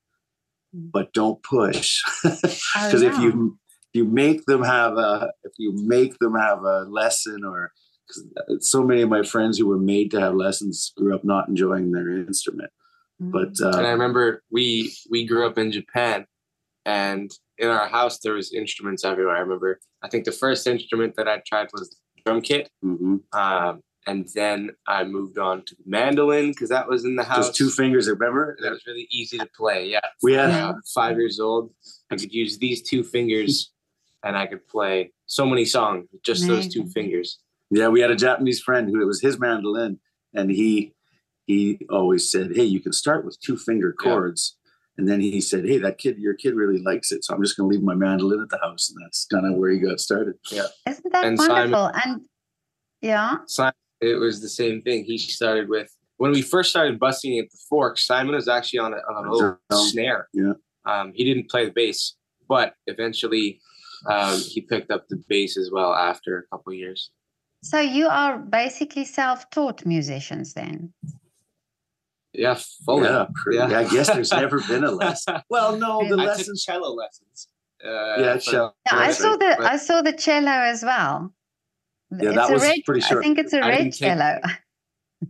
but 0.72 1.12
don't 1.12 1.40
push. 1.44 2.02
Because 2.24 3.02
if 3.02 3.18
you 3.18 3.56
if 3.94 4.00
you 4.00 4.04
make 4.04 4.44
them 4.46 4.64
have 4.64 4.98
a 4.98 5.30
if 5.44 5.52
you 5.58 5.72
make 5.86 6.18
them 6.18 6.34
have 6.34 6.64
a 6.64 6.86
lesson 6.90 7.44
or 7.44 7.70
'cause 8.10 8.24
so 8.72 8.82
many 8.82 9.02
of 9.02 9.08
my 9.08 9.22
friends 9.22 9.58
who 9.58 9.66
were 9.66 9.78
made 9.78 10.10
to 10.10 10.20
have 10.20 10.34
lessons 10.34 10.92
grew 10.96 11.14
up 11.14 11.24
not 11.24 11.48
enjoying 11.48 11.92
their 11.92 12.10
instrument. 12.10 12.70
But 13.20 13.58
And 13.60 13.74
I 13.74 13.90
uh, 13.90 13.92
remember 13.92 14.42
we 14.50 14.94
we 15.10 15.26
grew 15.26 15.46
up 15.46 15.58
in 15.58 15.72
Japan, 15.72 16.26
and 16.84 17.30
in 17.58 17.68
our 17.68 17.88
house 17.88 18.18
there 18.18 18.34
was 18.34 18.52
instruments 18.52 19.04
everywhere. 19.04 19.36
I 19.36 19.40
remember 19.40 19.80
I 20.02 20.08
think 20.08 20.24
the 20.24 20.32
first 20.32 20.66
instrument 20.66 21.16
that 21.16 21.26
I 21.26 21.42
tried 21.46 21.68
was 21.72 21.96
drum 22.24 22.40
kit, 22.40 22.70
mhm. 22.84 23.20
um, 23.32 23.80
and 24.06 24.28
then 24.34 24.70
I 24.86 25.04
moved 25.04 25.38
on 25.38 25.64
to 25.64 25.76
mandolin 25.84 26.50
because 26.50 26.68
that 26.68 26.88
was 26.88 27.04
in 27.04 27.16
the 27.16 27.24
house. 27.24 27.48
just 27.48 27.56
two 27.56 27.70
fingers. 27.70 28.08
Remember 28.08 28.56
That 28.62 28.70
was 28.70 28.86
really 28.86 29.08
easy 29.10 29.38
to 29.38 29.48
play. 29.56 29.86
Yeah, 29.86 30.00
we 30.22 30.34
had 30.34 30.50
uh, 30.50 30.74
five 30.94 31.16
years 31.16 31.40
old, 31.40 31.72
I 32.10 32.16
could 32.16 32.32
use 32.32 32.58
these 32.58 32.82
two 32.82 33.02
fingers, 33.02 33.72
and 34.24 34.36
I 34.36 34.46
could 34.46 34.66
play 34.68 35.12
so 35.26 35.44
many 35.44 35.64
songs 35.64 36.06
with 36.12 36.22
just 36.22 36.46
those 36.46 36.68
two 36.68 36.86
fingers. 36.86 37.40
Yeah, 37.70 37.88
we 37.88 38.00
had 38.00 38.10
a 38.10 38.16
Japanese 38.16 38.60
friend 38.60 38.88
who 38.88 39.02
it 39.02 39.06
was 39.06 39.20
his 39.20 39.38
mandolin, 39.40 39.98
and 40.34 40.50
he 40.50 40.94
he 41.48 41.80
always 41.90 42.30
said, 42.30 42.54
"Hey, 42.54 42.64
you 42.64 42.78
can 42.78 42.92
start 42.92 43.24
with 43.24 43.40
two 43.40 43.56
finger 43.56 43.94
Yeah. 43.98 44.04
chords." 44.10 44.56
And 44.98 45.08
then 45.08 45.20
he 45.20 45.40
said, 45.40 45.64
"Hey, 45.64 45.78
that 45.78 45.96
kid, 45.98 46.18
your 46.18 46.34
kid 46.34 46.54
really 46.54 46.80
likes 46.82 47.10
it, 47.10 47.24
so 47.24 47.34
I'm 47.34 47.42
just 47.42 47.56
going 47.56 47.68
to 47.68 47.74
leave 47.74 47.84
my 47.84 47.94
mandolin 47.94 48.40
at 48.42 48.50
the 48.50 48.58
house." 48.58 48.90
And 48.90 48.98
that's 49.04 49.26
kind 49.26 49.46
of 49.46 49.58
where 49.58 49.70
he 49.70 49.78
got 49.78 49.98
started. 49.98 50.34
Yeah. 50.52 50.66
Isn't 50.86 51.12
that 51.12 51.24
And 51.24 51.38
Simon- 51.40 51.72
wonderful? 51.72 52.00
And 52.04 52.20
yeah. 53.00 53.36
Simon, 53.46 53.72
it 54.00 54.16
was 54.16 54.40
the 54.42 54.48
same 54.48 54.82
thing. 54.82 55.04
He 55.04 55.16
started 55.18 55.68
with 55.68 55.90
when 56.18 56.32
we 56.32 56.42
first 56.42 56.68
started 56.70 56.98
busting 56.98 57.38
at 57.38 57.50
the 57.50 57.58
fork. 57.68 57.98
Simon 57.98 58.34
was 58.34 58.48
actually 58.48 58.80
on 58.80 58.92
a, 58.92 58.96
on 58.96 59.26
a 59.26 59.32
little 59.32 59.58
Drum. 59.70 59.82
snare. 59.86 60.28
Yeah. 60.34 60.52
Um, 60.84 61.12
he 61.14 61.24
didn't 61.24 61.48
play 61.48 61.64
the 61.64 61.70
bass, 61.72 62.16
but 62.48 62.74
eventually 62.86 63.60
um, 64.06 64.38
he 64.40 64.60
picked 64.60 64.90
up 64.90 65.06
the 65.08 65.22
bass 65.28 65.56
as 65.56 65.70
well 65.72 65.94
after 65.94 66.38
a 66.38 66.42
couple 66.56 66.72
of 66.72 66.78
years. 66.78 67.10
So 67.62 67.80
you 67.80 68.06
are 68.08 68.38
basically 68.38 69.04
self-taught 69.04 69.84
musicians 69.86 70.54
then. 70.54 70.92
Yeah, 72.38 72.56
fully. 72.86 73.08
Yeah, 73.08 73.26
pretty- 73.34 73.58
I 73.58 73.82
guess 73.88 74.06
there's 74.06 74.30
never 74.32 74.60
been 74.60 74.84
a 74.84 74.92
lesson. 74.92 75.42
Well, 75.50 75.76
no, 75.76 75.98
the 76.08 76.14
I 76.14 76.22
I 76.22 76.26
took 76.26 76.36
lessons. 76.38 76.64
cello 76.64 76.90
lessons. 76.94 77.48
Uh, 77.84 77.88
Yeah, 78.22 78.38
cello. 78.38 78.72
Yeah, 78.86 78.96
I 78.96 79.10
saw 79.10 79.32
the 79.36 79.56
but- 79.58 79.66
I 79.66 79.76
saw 79.76 80.02
the 80.02 80.12
cello 80.12 80.50
as 80.72 80.82
well. 80.84 81.34
Yeah, 82.12 82.28
it's 82.28 82.36
that 82.36 82.50
a 82.50 82.52
was 82.52 82.62
red, 82.62 82.76
pretty 82.86 83.02
I 83.04 83.20
think 83.20 83.38
it's 83.38 83.52
a 83.52 83.58
I 83.58 83.68
red 83.68 83.76
didn't 83.78 83.94
take- 83.94 84.08
cello. 84.18 84.40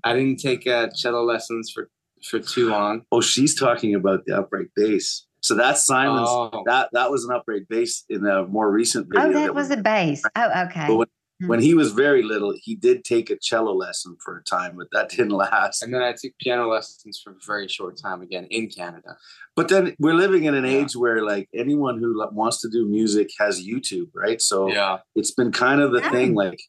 I 0.05 0.13
didn't 0.13 0.39
take 0.39 0.67
uh, 0.67 0.89
cello 0.95 1.25
lessons 1.25 1.71
for 1.75 1.89
for 2.29 2.39
too 2.41 2.69
long. 2.69 3.03
Oh, 3.11 3.21
she's 3.23 3.55
talking 3.59 3.95
about 3.95 4.27
the 4.27 4.37
upright 4.37 4.69
bass. 4.77 5.25
So 5.41 5.55
that's 5.55 5.87
Simon's. 5.87 6.29
Oh, 6.31 6.63
That 6.67 6.91
that 6.93 7.11
was 7.11 7.25
an 7.25 7.33
upright 7.35 7.67
bass 7.69 8.05
in 8.11 8.27
a 8.27 8.45
more 8.47 8.71
recent 8.71 9.07
video. 9.11 9.29
Oh, 9.31 9.33
that 9.33 9.55
was 9.55 9.69
we- 9.71 9.77
a 9.77 9.83
bass. 9.83 10.23
Oh, 10.37 10.51
okay. 10.67 10.87
But 10.89 10.97
when. 10.97 11.09
Hmm. 11.41 11.47
when 11.47 11.61
he 11.61 11.75
was 11.75 11.93
very 11.93 12.23
little, 12.23 12.53
he 12.61 12.75
did 12.75 13.05
take 13.05 13.31
a 13.31 13.37
cello 13.39 13.73
lesson 13.73 14.17
for 14.25 14.39
a 14.39 14.43
time, 14.43 14.77
but 14.77 14.89
that 14.93 15.09
didn't 15.17 15.31
last. 15.31 15.83
and 15.83 15.95
then 15.95 16.03
I 16.03 16.13
took 16.13 16.33
piano 16.41 16.69
lessons 16.69 17.21
for 17.23 17.31
a 17.31 17.37
very 17.47 17.69
short 17.69 17.97
time 17.97 18.23
again 18.23 18.47
in 18.51 18.69
Canada. 18.69 19.17
But 19.55 19.69
then 19.69 19.95
we're 19.99 20.15
living 20.15 20.45
in 20.45 20.55
an 20.55 20.65
Yeah. 20.65 20.79
age 20.79 20.97
where 20.97 21.25
like 21.25 21.49
anyone 21.55 21.99
who 21.99 22.27
wants 22.33 22.61
to 22.63 22.69
do 22.69 22.87
music 22.87 23.29
has 23.39 23.65
YouTube, 23.65 24.11
right? 24.15 24.41
So 24.41 24.69
Yeah, 24.69 24.99
it's 25.15 25.31
been 25.31 25.53
kind 25.53 25.81
of 25.81 25.93
the 25.93 26.01
Yeah. 26.01 26.11
thing 26.11 26.35
like 26.35 26.61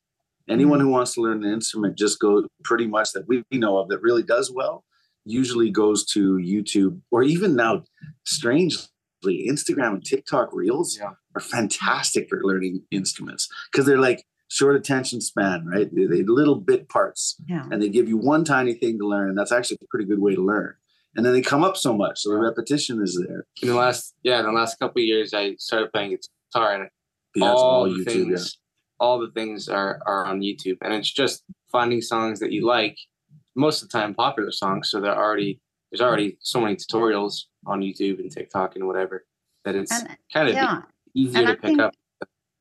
anyone 0.48 0.80
hmm. 0.80 0.86
who 0.86 0.92
wants 0.92 1.14
to 1.16 1.22
learn 1.22 1.44
an 1.44 1.52
instrument 1.52 1.98
just 1.98 2.20
go 2.20 2.48
pretty 2.64 2.88
much 2.88 3.12
that 3.14 3.28
we 3.28 3.44
know 3.52 3.78
of 3.78 3.90
that 3.90 4.02
really 4.02 4.24
does 4.24 4.52
well 4.52 4.84
usually 5.26 5.70
goes 5.70 6.06
to 6.06 6.38
YouTube 6.38 7.02
or 7.12 7.22
even 7.24 7.56
now 7.56 7.84
strangely 8.26 8.88
Instagram 9.48 9.94
and 9.94 10.06
TikTok 10.06 10.50
reels 10.54 10.98
yeah. 11.00 11.12
are 11.36 11.42
fantastic 11.42 12.28
for 12.30 12.40
learning 12.42 12.82
instruments 12.92 13.48
because 13.72 13.86
they're 13.86 14.00
like 14.00 14.24
short 14.50 14.76
attention 14.76 15.22
span, 15.22 15.66
right? 15.66 15.90
They, 15.94 16.06
they 16.06 16.24
little 16.24 16.56
bit 16.56 16.90
parts 16.90 17.36
yeah. 17.48 17.64
and 17.72 17.82
they 17.82 17.88
give 17.90 18.10
you 18.10 18.18
one 18.18 18.44
tiny 18.44 18.74
thing 18.74 18.98
to 19.00 19.08
learn 19.08 19.30
and 19.30 19.38
that's 19.38 19.52
actually 19.52 19.78
a 19.82 19.88
pretty 19.90 20.06
good 20.06 20.20
way 20.20 20.36
to 20.36 20.42
learn. 20.42 20.74
And 21.16 21.26
then 21.26 21.34
they 21.34 21.42
come 21.42 21.64
up 21.64 21.76
so 21.78 21.94
much, 21.96 22.20
so 22.22 22.30
the 22.32 22.38
repetition 22.38 23.02
is 23.02 23.20
there. 23.28 23.46
In 23.62 23.68
the 23.70 23.76
last 23.76 24.14
yeah, 24.24 24.40
in 24.40 24.46
the 24.46 24.52
last 24.52 24.78
couple 24.80 25.02
of 25.02 25.06
years, 25.06 25.34
I 25.34 25.56
started 25.56 25.92
playing 25.92 26.12
guitar, 26.52 26.74
and 26.76 26.90
Yeah, 27.36 27.52
it's 27.52 27.60
all, 27.62 27.64
all 27.64 27.84
the 27.86 27.92
YouTube, 27.92 28.06
yeah. 28.06 28.14
things, 28.38 28.58
all 29.00 29.20
the 29.20 29.32
things 29.32 29.68
are 29.70 30.00
are 30.06 30.26
on 30.28 30.42
YouTube, 30.42 30.78
and 30.84 30.94
it's 30.94 31.12
just 31.12 31.44
finding 31.72 32.02
songs 32.02 32.40
that 32.42 32.52
you 32.52 32.66
like. 32.66 32.96
Most 33.56 33.82
of 33.82 33.90
the 33.90 33.98
time, 33.98 34.14
popular 34.14 34.52
songs, 34.52 34.92
so 34.92 35.02
they're 35.02 35.18
already 35.18 35.60
there's 35.92 36.00
already 36.02 36.38
so 36.42 36.62
many 36.62 36.76
tutorials 36.76 37.46
on 37.66 37.82
YouTube 37.82 38.20
and 38.20 38.32
TikTok 38.32 38.76
and 38.76 38.86
whatever 38.86 39.26
that 39.66 39.76
it's 39.76 39.92
And 39.92 40.16
kind 40.32 40.48
of 40.48 40.54
yeah, 40.54 40.82
easier 41.16 41.40
and 41.40 41.48
to 41.48 41.52
I 41.54 41.56
pick 41.56 41.62
think- 41.64 41.82
up. 41.82 41.94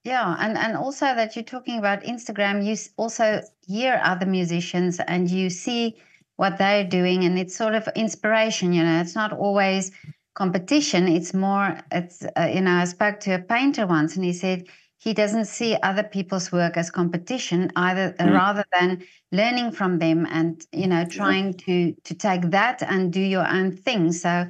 Yeah, 0.05 0.37
and 0.39 0.57
and 0.57 0.77
also 0.77 1.07
that 1.07 1.37
you're 1.37 1.45
talking 1.45 1.79
about 1.79 2.03
Instagram, 2.03 2.65
you 2.65 2.77
also 2.97 3.43
hear 3.67 4.01
other 4.03 4.27
musicians 4.27 5.01
and 5.01 5.31
you 5.31 5.51
see 5.51 5.97
what 6.37 6.57
they're 6.59 6.85
doing, 6.85 7.25
and 7.25 7.39
it's 7.39 7.57
sort 7.57 7.75
of 7.75 7.89
inspiration. 7.97 8.73
You 8.73 8.85
know, 8.85 9.01
it's 9.01 9.15
not 9.15 9.33
always 9.33 9.91
competition. 10.35 11.09
It's 11.09 11.35
more. 11.35 11.79
It's 11.93 12.25
uh, 12.37 12.51
you 12.55 12.61
know, 12.61 12.73
I 12.73 12.85
spoke 12.85 13.21
to 13.21 13.33
a 13.35 13.39
painter 13.39 13.87
once, 13.87 14.17
and 14.17 14.25
he 14.25 14.33
said 14.33 14.65
he 14.99 15.15
doesn't 15.15 15.45
see 15.47 15.77
other 15.83 16.03
people's 16.03 16.51
work 16.53 16.77
as 16.77 16.91
competition 16.91 17.71
either, 17.77 18.15
uh, 18.19 18.25
Mm. 18.25 18.33
rather 18.35 18.65
than 18.73 19.05
learning 19.31 19.73
from 19.73 19.99
them 19.99 20.27
and 20.31 20.65
you 20.73 20.87
know 20.87 21.05
trying 21.05 21.55
to 21.55 21.95
to 22.05 22.15
take 22.15 22.51
that 22.51 22.83
and 22.83 23.13
do 23.13 23.21
your 23.21 23.47
own 23.47 23.73
thing. 23.73 24.13
So, 24.13 24.47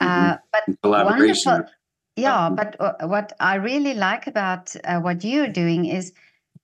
uh, 0.00 0.36
but 0.52 0.64
Collaboration. 0.82 1.52
Wonderful. 1.52 1.72
Yeah, 2.16 2.48
but 2.48 2.76
uh, 2.80 2.94
what 3.06 3.32
I 3.40 3.56
really 3.56 3.94
like 3.94 4.26
about 4.26 4.74
uh, 4.84 5.00
what 5.00 5.22
you're 5.22 5.48
doing 5.48 5.84
is 5.84 6.12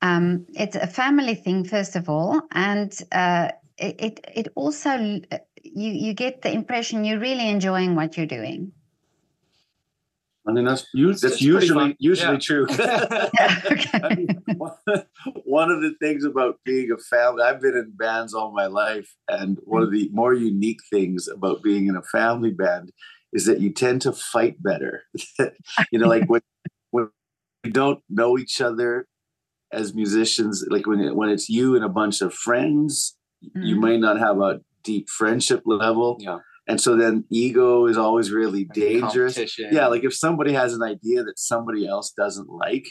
um, 0.01 0.47
it's 0.55 0.77
a 0.77 0.87
family 0.87 1.35
thing, 1.35 1.65
first 1.65 1.95
of 1.95 2.09
all, 2.09 2.41
and 2.53 2.93
uh, 3.13 3.51
it, 3.77 3.97
it 4.01 4.21
it 4.35 4.49
also 4.55 5.21
uh, 5.31 5.39
you 5.63 5.91
you 5.93 6.15
get 6.15 6.43
the 6.43 6.51
impression 6.53 7.05
you're 7.05 7.19
really 7.21 7.49
enjoying 7.49 7.95
what 7.95 8.17
you're 8.17 8.27
doing. 8.27 8.73
I 10.47 10.53
mean, 10.53 10.65
that's 10.65 10.87
u- 10.95 11.13
that's 11.15 11.41
usually 11.41 11.97
usually 11.99 12.35
Yeah. 12.35 12.39
true. 12.39 12.67
I 14.03 14.15
mean, 14.17 14.35
one, 14.57 14.73
one 15.45 15.71
of 15.71 15.83
the 15.83 15.95
things 16.01 16.25
about 16.25 16.59
being 16.65 16.91
a 16.91 16.97
family, 16.99 17.43
I've 17.45 17.61
been 17.61 17.77
in 17.77 17.93
bands 17.95 18.35
all 18.35 18.53
my 18.53 18.67
life, 18.67 19.15
and 19.29 19.59
one 19.65 19.83
of 19.83 19.93
the 19.93 20.09
more 20.13 20.35
unique 20.35 20.81
things 20.91 21.29
about 21.29 21.63
being 21.63 21.87
in 21.87 21.97
a 21.97 22.03
family 22.03 22.51
band 22.51 22.91
is 23.33 23.47
that 23.47 23.61
you 23.61 23.73
tend 23.73 24.03
to 24.03 24.13
fight 24.13 24.63
better. 24.63 25.03
you 25.91 25.99
know, 25.99 26.09
like 26.09 26.29
when 26.29 26.43
when 26.91 27.09
you 27.65 27.71
don't 27.71 28.01
know 28.09 28.39
each 28.39 28.61
other 28.61 29.07
as 29.73 29.95
musicians, 29.95 30.65
like 30.69 30.87
when 30.87 31.15
when 31.17 31.29
it's 31.31 31.49
you 31.49 31.75
and 31.77 31.85
a 31.85 31.89
bunch 31.89 32.21
of 32.21 32.35
friends, 32.35 33.17
you 33.41 33.77
Mhm. 33.77 33.81
might 33.81 34.01
not 34.01 34.19
have 34.19 34.41
a 34.41 34.61
deep 34.85 35.09
friendship 35.09 35.63
level, 35.65 36.17
yeah. 36.21 36.39
and 36.69 36.81
so 36.81 36.97
then 36.97 37.25
ego 37.31 37.87
is 37.87 37.97
always 37.97 38.31
really 38.31 38.65
dangerous 38.65 39.37
yeah 39.59 39.87
like 39.87 40.05
if 40.05 40.15
somebody 40.15 40.53
has 40.53 40.75
an 40.75 40.83
idea 40.83 41.23
that 41.25 41.39
somebody 41.39 41.87
else 41.87 42.13
doesn't 42.17 42.49
like 42.51 42.87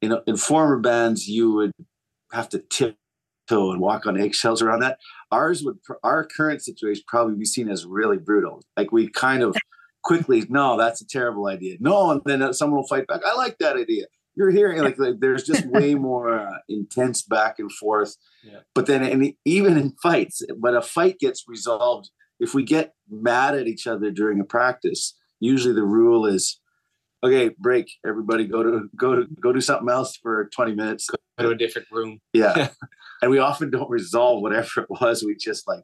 you 0.00 0.08
know 0.08 0.22
in 0.26 0.36
former 0.36 0.78
bands 0.78 1.26
you 1.28 1.52
would 1.52 1.72
have 2.32 2.48
to 2.48 2.58
tiptoe 3.46 3.72
and 3.72 3.80
walk 3.80 4.06
on 4.06 4.20
eggshells 4.20 4.62
around 4.62 4.80
that 4.80 4.98
ours 5.32 5.62
would 5.62 5.78
our 6.02 6.24
current 6.24 6.62
situation 6.62 7.02
probably 7.06 7.34
be 7.34 7.44
seen 7.44 7.68
as 7.68 7.84
really 7.84 8.18
brutal. 8.18 8.62
Like 8.76 8.92
we 8.92 9.08
kind 9.08 9.42
of 9.42 9.56
quickly 10.02 10.44
no 10.48 10.76
that's 10.76 11.00
a 11.00 11.06
terrible 11.06 11.46
idea. 11.46 11.76
No 11.80 12.10
and 12.10 12.20
then 12.24 12.52
someone 12.52 12.78
will 12.78 12.86
fight 12.86 13.06
back 13.06 13.20
i 13.24 13.34
like 13.34 13.58
that 13.58 13.76
idea. 13.76 14.06
You're 14.34 14.50
hearing 14.50 14.82
like, 14.82 14.98
like 14.98 15.20
there's 15.20 15.44
just 15.44 15.66
way 15.70 15.94
more 15.94 16.38
uh, 16.38 16.58
intense 16.68 17.22
back 17.22 17.58
and 17.58 17.72
forth. 17.72 18.16
Yeah. 18.44 18.60
but 18.74 18.86
then 18.86 19.02
and 19.02 19.32
even 19.44 19.76
in 19.76 19.94
fights 20.02 20.42
but 20.60 20.76
a 20.76 20.82
fight 20.82 21.18
gets 21.18 21.44
resolved 21.48 22.10
if 22.38 22.54
we 22.54 22.62
get 22.62 22.94
mad 23.08 23.54
at 23.56 23.66
each 23.66 23.86
other 23.86 24.10
during 24.12 24.38
a 24.38 24.44
practice 24.44 25.16
usually 25.40 25.74
the 25.74 25.82
rule 25.82 26.26
is 26.26 26.60
okay 27.24 27.50
break 27.58 27.90
everybody 28.06 28.46
go 28.46 28.62
to 28.62 28.88
go 28.94 29.16
to 29.16 29.26
go 29.40 29.52
do 29.52 29.60
something 29.60 29.88
else 29.88 30.16
for 30.16 30.48
20 30.54 30.74
minutes. 30.74 31.08
Go 31.38 31.46
to 31.46 31.50
a 31.50 31.54
different 31.56 31.88
room. 31.90 32.20
yeah 32.32 32.68
and 33.26 33.32
we 33.32 33.40
often 33.40 33.70
don't 33.70 33.90
resolve 33.90 34.40
whatever 34.40 34.68
it 34.82 34.90
was 35.00 35.24
we 35.24 35.34
just 35.34 35.66
like 35.66 35.82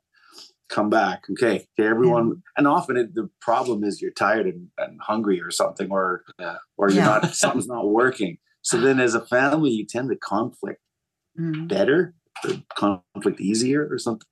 come 0.69 0.89
back 0.89 1.25
okay 1.31 1.57
okay 1.79 1.89
everyone 1.89 2.41
and 2.57 2.67
often 2.69 2.97
it, 2.97 3.15
the 3.15 3.29
problem 3.41 3.83
is 3.85 4.01
you're 4.01 4.13
tired 4.13 4.47
and, 4.47 4.69
and 4.79 4.99
hungry 5.03 5.41
or 5.43 5.51
something 5.51 5.91
or 5.91 6.23
Yeah. 6.39 6.57
or 6.79 6.89
you're 6.89 7.01
Yeah. 7.01 7.21
not 7.21 7.35
something's 7.35 7.67
not 7.67 7.89
working 7.89 8.39
so 8.63 8.81
then 8.81 9.01
as 9.01 9.15
a 9.15 9.25
family 9.37 9.71
you 9.71 9.85
tend 9.85 10.09
to 10.11 10.17
conflict 10.17 10.81
Mm. 11.39 11.67
better 11.67 12.15
conflict 12.83 13.41
easier 13.41 13.89
or 13.91 13.99
something 13.99 14.29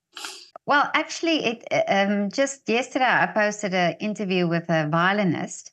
Well, 0.67 0.87
actually, 1.03 1.39
it 1.51 1.59
um, 1.89 2.31
just 2.31 2.69
yesterday 2.69 3.13
I 3.25 3.27
posted 3.27 3.73
an 3.75 3.97
interview 4.09 4.47
with 4.47 4.67
a 4.69 4.87
violinist, 4.99 5.73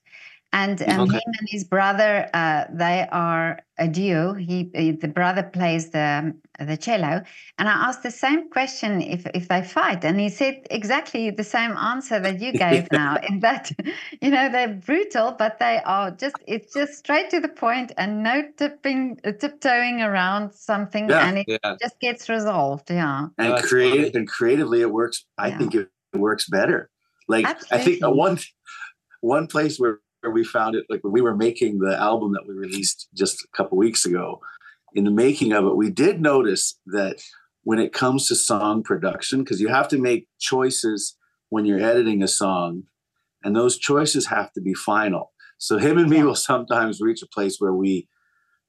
and 0.62 0.82
um, 0.84 1.02
Okay. 1.02 1.18
him 1.18 1.32
and 1.40 1.48
his 1.56 1.64
brother 1.64 2.14
uh, 2.34 2.66
they 2.84 3.08
are 3.12 3.60
a 3.78 3.88
duo. 3.88 4.34
He 4.34 4.58
the 5.04 5.08
brother 5.20 5.44
plays 5.44 5.92
the 5.92 6.34
the 6.60 6.78
cello, 6.78 7.14
and 7.60 7.66
I 7.70 7.76
asked 7.88 8.04
the 8.04 8.16
same 8.26 8.50
question 8.50 9.02
if 9.02 9.22
if 9.40 9.48
they 9.52 9.62
fight, 9.64 10.02
and 10.04 10.20
he 10.20 10.30
said 10.30 10.56
exactly 10.72 11.30
the 11.30 11.44
same 11.44 11.74
answer 11.78 12.20
that 12.20 12.40
you 12.42 12.52
gave 12.54 12.92
now. 13.04 13.18
In 13.30 13.40
that, 13.42 13.72
you 14.22 14.32
know, 14.32 14.50
they're 14.54 14.76
brutal, 14.90 15.28
but 15.44 15.60
they 15.60 15.80
are 15.86 16.10
just 16.24 16.38
it's 16.48 16.74
just 16.74 16.94
straight 17.04 17.30
to 17.30 17.40
the 17.40 17.54
point 17.66 17.92
and 17.98 18.24
no 18.24 18.36
tipping 18.58 19.20
uh, 19.24 19.32
tiptoeing 19.42 20.02
around 20.02 20.52
something, 20.54 21.10
Yeah. 21.10 21.28
and 21.28 21.38
it 21.40 21.46
Yeah. 21.48 21.76
just 21.80 22.00
gets 22.00 22.30
resolved. 22.30 22.90
Yeah. 22.90 23.28
and 23.38 23.54
That's 23.54 23.68
creative 23.70 24.06
funny. 24.14 24.18
and 24.20 24.28
creatively 24.28 24.82
it 24.82 24.92
works 24.92 25.18
i 25.38 25.50
Yeah. 25.50 25.58
think 25.58 25.76
it 25.76 25.88
works 26.28 26.46
better 26.50 26.90
like 27.28 27.46
i 27.72 27.78
think 27.78 28.04
uh, 28.04 28.10
one 28.10 28.38
one 29.22 29.48
place 29.48 29.78
where, 29.80 29.92
where 29.92 30.07
we 30.24 30.44
found 30.44 30.76
it 30.76 30.86
like 30.90 31.04
when 31.04 31.14
we 31.14 31.22
were 31.22 31.36
making 31.36 31.80
the 31.80 31.98
album 31.98 32.34
that 32.34 32.48
we 32.48 32.54
released 32.54 33.08
just 33.14 33.42
a 33.44 33.48
couple 33.56 33.78
weeks 33.78 34.06
ago 34.06 34.40
in 34.94 35.04
the 35.04 35.12
making 35.12 35.54
of 35.54 35.66
it 35.66 35.76
we 35.76 35.90
did 35.90 36.22
notice 36.22 36.80
that 36.86 37.22
when 37.64 37.80
it 37.80 37.94
comes 37.94 38.28
to 38.28 38.36
song 38.36 38.84
production 38.84 39.44
because 39.44 39.62
you 39.62 39.68
have 39.68 39.88
to 39.88 39.98
make 39.98 40.28
choices 40.40 41.16
when 41.50 41.66
you're 41.66 41.80
editing 41.80 42.22
a 42.24 42.28
song 42.28 42.84
and 43.44 43.56
those 43.56 43.78
choices 43.78 44.28
have 44.28 44.52
to 44.52 44.62
be 44.62 44.74
final 44.74 45.32
so 45.58 45.78
him 45.78 45.98
and 45.98 46.10
me 46.10 46.24
will 46.24 46.36
sometimes 46.36 47.02
reach 47.02 47.22
a 47.22 47.28
place 47.28 47.58
where 47.60 47.74
we 47.74 48.08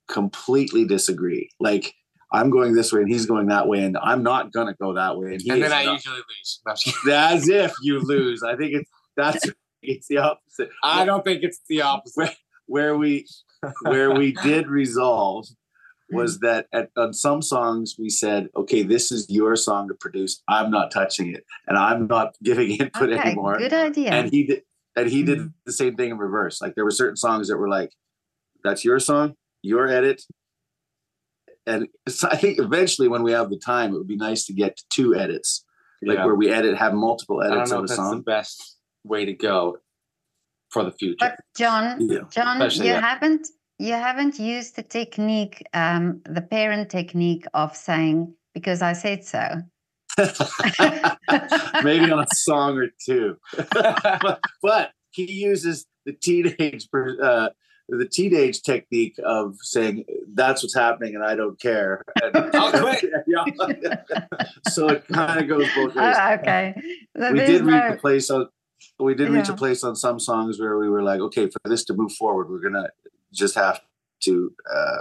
completely 0.08 0.84
disagree 0.84 1.50
like 1.60 1.94
I'm 2.32 2.50
going 2.50 2.74
this 2.74 2.92
way 2.92 3.00
and 3.00 3.10
he's 3.10 3.26
going 3.26 3.46
that 3.46 3.68
way, 3.68 3.82
and 3.82 3.96
I'm 3.96 4.22
not 4.22 4.52
gonna 4.52 4.74
go 4.74 4.92
that 4.94 5.16
way. 5.16 5.32
And, 5.32 5.40
he 5.40 5.50
And 5.50 5.62
then 5.62 5.72
I 5.72 5.84
not. 5.84 5.94
usually 5.94 6.16
lose. 6.16 6.60
No, 6.66 6.70
I'm 6.72 6.76
just 6.76 7.02
kidding. 7.02 7.12
as 7.14 7.48
if 7.48 7.72
you 7.82 8.00
lose. 8.00 8.42
I 8.42 8.54
think 8.56 8.74
it's 8.74 8.90
that's 9.16 9.46
it's 9.82 10.08
the 10.08 10.18
opposite. 10.18 10.70
I 10.82 11.04
don't 11.04 11.24
think 11.24 11.42
it's 11.42 11.60
the 11.68 11.82
opposite. 11.82 12.36
Where 12.66 12.98
we 12.98 13.26
where 13.84 14.10
we 14.14 14.32
did 14.32 14.66
resolve 14.68 15.46
was 16.10 16.38
that 16.40 16.66
at, 16.70 16.90
on 16.98 17.14
some 17.14 17.40
songs 17.40 17.94
we 17.98 18.10
said, 18.10 18.50
okay, 18.54 18.82
this 18.82 19.10
is 19.10 19.26
your 19.30 19.56
song 19.56 19.88
to 19.88 19.94
produce. 19.94 20.42
I'm 20.48 20.70
not 20.70 20.90
touching 20.90 21.32
it, 21.34 21.44
and 21.66 21.78
I'm 21.78 22.06
not 22.06 22.34
giving 22.42 22.72
input 22.72 23.08
Okay, 23.10 23.18
anymore. 23.20 23.56
good 23.58 23.72
idea. 23.72 24.10
And 24.10 24.30
he 24.30 24.44
did, 24.44 24.62
and 24.96 25.08
he 25.08 25.22
did 25.22 25.38
Mhm. 25.38 25.52
the 25.64 25.72
same 25.72 25.96
thing 25.96 26.10
in 26.10 26.18
reverse. 26.18 26.60
Like 26.60 26.74
there 26.74 26.84
were 26.84 26.90
certain 26.90 27.16
songs 27.16 27.48
that 27.48 27.56
were 27.56 27.70
like, 27.70 27.90
that's 28.62 28.84
your 28.84 28.98
song, 29.00 29.32
your 29.62 29.88
edit. 29.88 30.22
And 31.66 31.88
so 32.06 32.28
I 32.30 32.36
think 32.36 32.58
eventually, 32.58 33.08
when 33.08 33.22
we 33.22 33.32
have 33.32 33.48
the 33.48 33.58
time, 33.58 33.94
it 33.94 33.98
would 33.98 34.06
be 34.06 34.16
nice 34.16 34.44
to 34.46 34.52
get 34.52 34.76
to 34.76 34.84
two 34.90 35.14
edits, 35.14 35.64
like 36.02 36.18
Yeah. 36.18 36.26
where 36.26 36.34
we 36.34 36.50
edit, 36.50 36.76
have 36.76 36.92
multiple 36.92 37.42
edits 37.42 37.70
of 37.70 37.78
a 37.78 37.80
that's 37.82 37.92
the 37.92 37.96
song. 37.96 38.20
best 38.22 38.77
way 39.08 39.24
to 39.24 39.32
go 39.32 39.78
for 40.70 40.84
the 40.84 40.92
future. 40.92 41.16
But 41.20 41.40
John, 41.56 42.00
Yeah. 42.00 42.20
John, 42.30 42.60
you 42.70 42.84
yeah. 42.84 43.00
haven't 43.00 43.48
you 43.80 43.92
haven't 43.92 44.38
used 44.40 44.74
the 44.76 44.82
technique, 44.82 45.64
um, 45.72 46.20
the 46.24 46.42
parent 46.42 46.90
technique 46.90 47.46
of 47.54 47.76
saying 47.76 48.34
because 48.54 48.82
I 48.82 48.92
said 48.92 49.24
so. 49.24 49.62
Maybe 51.84 52.10
on 52.10 52.18
a 52.18 52.26
song 52.34 52.76
or 52.76 52.88
two, 53.06 53.36
but, 53.70 54.40
but 54.62 54.90
he 55.10 55.30
uses 55.30 55.86
the 56.06 56.12
teenage 56.12 56.88
uh, 56.92 57.50
the 57.88 58.06
teenage 58.06 58.62
technique 58.62 59.14
of 59.24 59.56
saying 59.60 60.04
that's 60.34 60.62
what's 60.62 60.74
happening 60.74 61.14
and 61.14 61.24
I 61.24 61.34
don't 61.36 61.58
care. 61.60 62.02
And, 62.22 62.36
I'll 62.54 62.72
quit. 62.72 63.04
Yeah. 63.26 63.44
so 64.68 64.88
it 64.88 65.06
kind 65.08 65.40
of 65.40 65.48
goes 65.48 65.68
both 65.74 65.94
ways. 65.94 66.16
Oh, 66.18 66.32
okay. 66.34 66.74
So 67.16 67.32
we 67.32 67.38
did 67.38 67.64
no- 67.64 67.92
a 67.92 67.96
place 67.96 68.28
on 68.30 68.48
we 69.06 69.14
did 69.14 69.30
reach 69.30 69.48
a 69.48 69.54
place 69.54 69.84
on 69.84 69.94
some 69.96 70.18
songs 70.18 70.58
where 70.60 70.78
we 70.78 70.88
were 70.88 71.02
like, 71.02 71.20
okay, 71.20 71.48
for 71.48 71.68
this 71.68 71.84
to 71.86 71.94
move 71.94 72.12
forward, 72.12 72.50
we're 72.50 72.60
gonna 72.60 72.88
just 73.32 73.54
have 73.54 73.80
to 74.24 74.52
uh, 74.74 75.00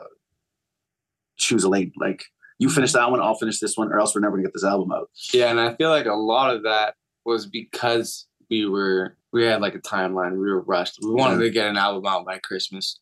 choose 1.38 1.64
a 1.64 1.70
lane. 1.70 1.92
Like 2.00 2.24
you 2.60 2.70
finish 2.70 2.92
Mm-hmm. 2.92 3.00
that 3.00 3.12
one, 3.12 3.22
I'll 3.22 3.36
finish 3.36 3.60
this 3.60 3.78
one, 3.78 3.92
or 3.92 4.00
else 4.00 4.16
we're 4.16 4.22
never 4.22 4.38
gonna 4.38 4.48
get 4.48 4.54
this 4.54 4.64
album 4.64 4.92
out. 4.92 5.10
yeah, 5.34 5.50
and 5.50 5.60
I 5.60 5.76
feel 5.76 5.90
like 5.90 6.06
a 6.06 6.14
lot 6.14 6.56
of 6.56 6.64
that 6.64 6.96
was 7.26 7.46
because 7.46 8.28
we 8.50 8.66
were 8.66 9.18
we 9.34 9.44
had 9.46 9.62
like 9.62 9.76
a 9.76 9.80
timeline. 9.80 10.32
We 10.34 10.50
were 10.50 10.62
rushed. 10.62 11.00
We 11.02 11.12
wanted 11.12 11.40
to 11.44 11.50
get 11.50 11.68
an 11.68 11.78
album 11.78 12.06
out 12.06 12.26
by 12.26 12.38
Christmas. 12.40 13.00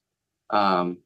Um, 0.50 0.98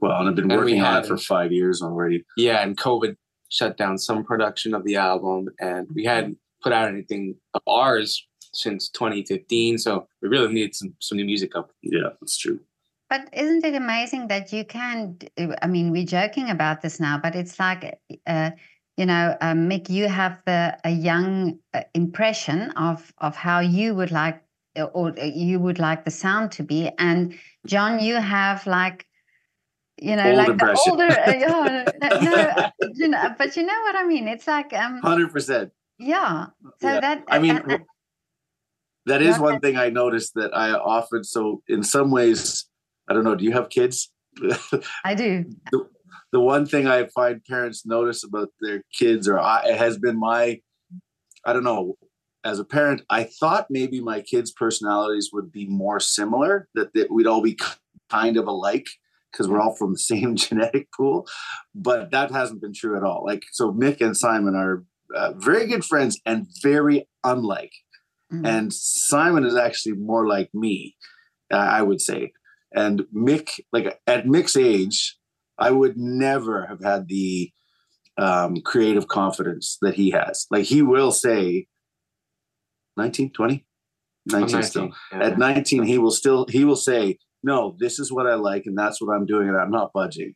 Well, 0.00 0.18
and 0.20 0.28
I've 0.28 0.34
been 0.34 0.44
And 0.50 0.52
we 0.52 0.58
working 0.58 0.82
on 0.82 1.02
it 1.04 1.06
for 1.06 1.16
five 1.16 1.52
years 1.52 1.82
already. 1.82 2.24
yeah, 2.36 2.62
and 2.62 2.76
COVID 2.76 3.16
shut 3.50 3.76
down 3.76 3.98
some 3.98 4.24
production 4.24 4.74
of 4.74 4.84
the 4.84 4.96
album, 4.96 5.48
and 5.60 5.86
we 5.94 6.04
hadn't 6.04 6.38
put 6.62 6.72
out 6.72 6.88
anything 6.88 7.36
of 7.52 7.60
ours 7.68 8.26
since 8.56 8.88
2015. 8.88 9.78
So 9.78 10.06
we 10.22 10.28
really 10.28 10.52
needed 10.52 10.74
some 10.74 10.94
some 11.00 11.16
new 11.18 11.24
music 11.24 11.56
up. 11.56 11.70
Yeah, 11.82 12.10
that's 12.20 12.36
true. 12.38 12.60
But 13.10 13.28
isn't 13.32 13.64
it 13.64 13.74
amazing 13.74 14.28
that 14.28 14.52
you 14.52 14.64
can? 14.64 15.18
I 15.62 15.66
mean, 15.66 15.90
we're 15.92 16.06
joking 16.06 16.50
about 16.50 16.80
this 16.80 16.98
now, 16.98 17.18
but 17.22 17.34
it's 17.34 17.58
like, 17.60 17.98
uh, 18.26 18.50
you 18.96 19.06
know, 19.06 19.36
uh, 19.40 19.52
Mick, 19.52 19.88
you 19.90 20.08
have 20.08 20.40
the 20.46 20.76
a 20.84 20.90
young 20.90 21.58
uh, 21.74 21.82
impression 21.94 22.70
of 22.72 23.12
of 23.18 23.36
how 23.36 23.60
you 23.60 23.94
would 23.94 24.10
like, 24.10 24.42
uh, 24.76 24.84
or 24.84 25.08
uh, 25.20 25.24
you 25.24 25.60
would 25.60 25.78
like 25.78 26.04
the 26.04 26.10
sound 26.10 26.50
to 26.52 26.62
be, 26.62 26.90
and 26.98 27.34
John, 27.66 28.00
you 28.00 28.14
have 28.16 28.66
like, 28.66 29.06
you 30.00 30.16
know, 30.16 30.26
Old 30.28 30.36
like 30.38 30.48
impression. 30.48 30.96
the 30.96 31.04
older, 31.04 31.90
uh, 32.02 32.20
no, 32.22 32.32
no, 32.32 32.90
you 32.94 33.08
know, 33.08 33.34
but 33.38 33.54
you 33.56 33.62
know 33.64 33.80
what 33.82 33.96
I 33.96 34.04
mean. 34.04 34.26
It's 34.28 34.46
like, 34.46 34.72
um, 34.72 35.00
Hundred 35.02 35.30
percent. 35.30 35.72
yeah. 35.98 36.46
So 36.80 36.88
Yeah. 36.88 37.00
that 37.00 37.24
I 37.28 37.38
mean, 37.38 37.56
and- 37.58 37.70
and- 37.72 37.84
that 39.06 39.22
is 39.22 39.38
one 39.38 39.60
thing 39.60 39.76
I 39.76 39.90
noticed 39.90 40.32
that 40.34 40.56
I 40.56 40.72
often. 40.72 41.24
So 41.24 41.62
in 41.68 41.82
some 41.82 42.10
ways, 42.10 42.66
I 43.08 43.12
don't 43.12 43.24
know. 43.24 43.34
Do 43.34 43.44
you 43.44 43.52
have 43.52 43.68
kids? 43.68 44.10
I 45.04 45.14
do. 45.14 45.44
the 46.32 46.40
one 46.40 46.66
thing 46.66 46.86
I 46.86 47.06
find 47.06 47.44
parents 47.44 47.86
notice 47.86 48.24
about 48.24 48.48
their 48.60 48.82
kids, 48.92 49.28
or 49.28 49.38
I, 49.38 49.64
it 49.66 49.76
has 49.76 49.98
been 49.98 50.18
my, 50.18 50.60
I 51.44 51.52
don't 51.52 51.64
know, 51.64 51.96
as 52.44 52.58
a 52.58 52.64
parent, 52.64 53.02
I 53.08 53.24
thought 53.24 53.66
maybe 53.70 54.00
my 54.00 54.20
kids' 54.20 54.52
personalities 54.52 55.30
would 55.32 55.50
be 55.50 55.66
more 55.66 56.00
similar, 56.00 56.68
that, 56.74 56.92
that 56.94 57.10
we'd 57.10 57.26
all 57.26 57.40
be 57.40 57.58
kind 58.10 58.36
of 58.36 58.46
alike 58.46 58.86
because 59.32 59.48
we're 59.48 59.60
all 59.60 59.74
from 59.74 59.92
the 59.92 59.98
same 60.12 60.36
genetic 60.36 60.88
pool. 60.92 61.26
But 61.74 62.10
that 62.10 62.30
hasn't 62.30 62.60
been 62.60 62.74
true 62.74 62.96
at 62.96 63.02
all. 63.02 63.24
Like, 63.24 63.44
so 63.52 63.72
Mick 63.72 64.00
and 64.00 64.16
Simon 64.16 64.54
are 64.54 64.84
uh, 65.14 65.32
very 65.36 65.66
good 65.66 65.84
friends 65.84 66.20
and 66.26 66.46
very 66.62 67.08
unlike. 67.22 67.72
Mm. 68.42 68.46
And 68.46 68.72
Simon 68.72 69.44
is 69.44 69.56
actually 69.56 69.94
more 69.94 70.26
like 70.26 70.50
me, 70.54 70.96
uh, 71.52 71.56
I 71.56 71.82
would 71.82 72.00
say. 72.00 72.32
And 72.74 73.02
Mick, 73.14 73.60
like 73.72 74.00
at 74.06 74.26
Mick's 74.26 74.56
age, 74.56 75.16
I 75.58 75.70
would 75.70 75.96
never 75.96 76.66
have 76.66 76.82
had 76.82 77.08
the 77.08 77.52
um, 78.16 78.56
creative 78.62 79.08
confidence 79.08 79.78
that 79.82 79.94
he 79.94 80.10
has. 80.10 80.46
Like 80.50 80.64
he 80.64 80.82
will 80.82 81.12
say 81.12 81.66
19, 82.96 83.32
20, 83.32 83.64
19, 84.26 84.52
19 84.52 84.62
still. 84.62 84.90
Yeah. 85.12 85.24
At 85.24 85.38
19, 85.38 85.84
he 85.84 85.98
will 85.98 86.10
still, 86.10 86.46
he 86.48 86.64
will 86.64 86.76
say, 86.76 87.18
no, 87.42 87.76
this 87.78 87.98
is 87.98 88.10
what 88.10 88.26
I 88.26 88.34
like 88.34 88.66
and 88.66 88.76
that's 88.76 89.00
what 89.00 89.14
I'm 89.14 89.26
doing 89.26 89.48
and 89.48 89.56
I'm 89.56 89.70
not 89.70 89.92
budging. 89.92 90.34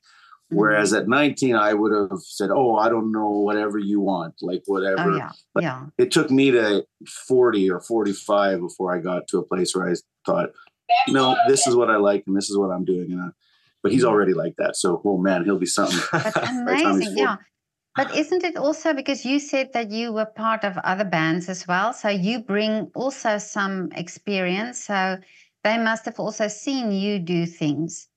Mm-hmm. 0.48 0.56
Whereas 0.56 0.94
at 0.94 1.08
19, 1.08 1.54
I 1.56 1.74
would 1.74 1.92
have 1.92 2.20
said, 2.22 2.50
oh, 2.50 2.76
I 2.76 2.88
don't 2.88 3.12
know, 3.12 3.28
whatever 3.28 3.78
you 3.78 4.00
want, 4.00 4.34
like 4.40 4.62
whatever. 4.64 5.12
Oh, 5.12 5.16
yeah. 5.16 5.32
yeah. 5.60 5.86
It 5.98 6.10
took 6.10 6.30
me 6.30 6.50
to 6.52 6.86
40 7.26 7.70
or 7.70 7.80
45 7.80 8.60
before 8.60 8.94
I 8.94 9.00
got 9.00 9.28
to 9.28 9.38
a 9.38 9.42
place 9.42 9.74
where 9.74 9.90
I 9.90 9.94
thought, 10.24 10.50
no, 11.08 11.36
this 11.48 11.66
is 11.66 11.76
what 11.76 11.90
I 11.90 11.96
like 11.96 12.24
and 12.26 12.34
this 12.34 12.48
is 12.48 12.56
what 12.56 12.70
I'm 12.70 12.86
doing. 12.86 13.12
And, 13.12 13.20
uh, 13.20 13.32
but 13.82 13.92
he's 13.92 14.02
mm-hmm. 14.02 14.10
already 14.10 14.32
like 14.32 14.56
that. 14.56 14.76
So, 14.76 15.02
oh 15.04 15.18
man, 15.18 15.44
he'll 15.44 15.58
be 15.58 15.66
something. 15.66 16.00
That's 16.12 16.36
amazing. 16.48 17.18
yeah. 17.18 17.36
But 17.94 18.14
isn't 18.14 18.44
it 18.44 18.56
also 18.56 18.94
because 18.94 19.26
you 19.26 19.40
said 19.40 19.72
that 19.74 19.90
you 19.90 20.12
were 20.12 20.24
part 20.24 20.64
of 20.64 20.78
other 20.78 21.04
bands 21.04 21.48
as 21.48 21.66
well? 21.66 21.92
So 21.92 22.08
you 22.08 22.38
bring 22.38 22.90
also 22.94 23.38
some 23.38 23.90
experience. 23.92 24.84
So 24.84 25.18
they 25.64 25.78
must 25.78 26.04
have 26.04 26.18
also 26.18 26.48
seen 26.48 26.92
you 26.92 27.18
do 27.18 27.44
things. 27.44 28.08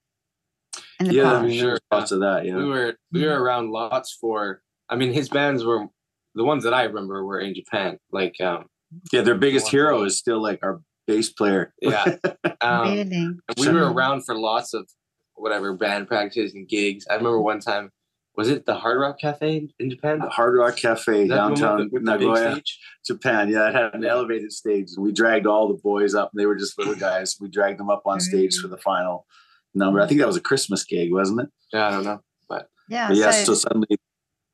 In 1.02 1.08
the 1.08 1.16
yeah, 1.16 1.24
past. 1.24 1.36
I 1.36 1.48
mean, 1.48 1.60
sure. 1.60 1.80
Lots 1.92 2.12
of 2.12 2.20
that. 2.20 2.46
Yeah, 2.46 2.56
we 2.56 2.66
were 2.66 2.96
we 3.12 3.24
were 3.26 3.32
mm-hmm. 3.32 3.42
around 3.42 3.72
lots 3.72 4.14
for. 4.14 4.62
I 4.88 4.96
mean, 4.96 5.14
his 5.14 5.30
bands 5.30 5.64
were 5.64 5.88
the 6.36 6.44
ones 6.44 6.64
that 6.64 6.74
I 6.74 6.84
remember 6.84 7.26
were 7.26 7.40
in 7.40 7.56
Japan. 7.56 7.98
Like, 8.12 8.40
um, 8.40 8.66
yeah, 9.12 9.22
their 9.22 9.36
biggest 9.36 9.70
hero 9.70 10.04
is 10.04 10.18
still 10.18 10.42
like 10.42 10.60
our 10.62 10.82
bass 11.08 11.30
player. 11.30 11.74
Yeah, 11.82 12.18
um, 12.62 12.90
really? 12.90 13.28
We 13.58 13.70
were 13.70 13.92
around 13.92 14.26
for 14.26 14.36
lots 14.36 14.74
of 14.74 14.88
whatever 15.34 15.74
band 15.74 16.08
practices 16.08 16.54
and 16.54 16.68
gigs. 16.68 17.06
I 17.10 17.16
remember 17.16 17.42
one 17.42 17.60
time 17.60 17.92
was 18.36 18.50
it 18.50 18.66
the 18.66 18.76
Hard 18.76 19.00
Rock 19.00 19.20
Cafe 19.20 19.68
in 19.80 19.90
Japan? 19.90 20.20
The 20.20 20.30
Hard 20.30 20.56
Rock 20.56 20.78
Cafe 20.78 21.28
downtown 21.28 21.90
the, 21.92 22.00
Nagoya, 22.00 22.62
Japan. 23.06 23.50
Yeah, 23.50 23.70
it 23.70 23.76
had 23.76 23.94
an 23.94 24.06
elevated 24.06 24.54
stage, 24.54 24.90
and 24.96 25.04
we 25.04 25.12
dragged 25.12 25.46
all 25.46 25.68
the 25.68 25.80
boys 25.82 26.16
up. 26.16 26.32
They 26.34 26.46
were 26.46 26.56
just 26.56 26.78
little 26.78 26.96
guys. 26.96 27.36
We 27.42 27.50
dragged 27.50 27.80
them 27.80 27.90
up 27.90 28.04
on 28.06 28.20
stage 28.20 28.58
for 28.58 28.68
the 28.68 28.78
final 28.78 29.26
number. 29.74 30.02
I 30.02 30.08
think 30.08 30.20
that 30.20 30.28
was 30.28 30.38
a 30.38 30.42
Christmas 30.42 30.84
gig, 30.84 31.12
wasn't 31.12 31.42
it? 31.42 31.50
Yeah, 31.74 31.88
I 31.88 31.92
don't 31.92 32.04
know, 32.04 32.22
but 32.50 32.68
yeah. 32.90 33.08
But 33.10 33.18
yeah, 33.18 33.32
so, 33.32 33.54
so 33.54 33.54
suddenly, 33.56 33.98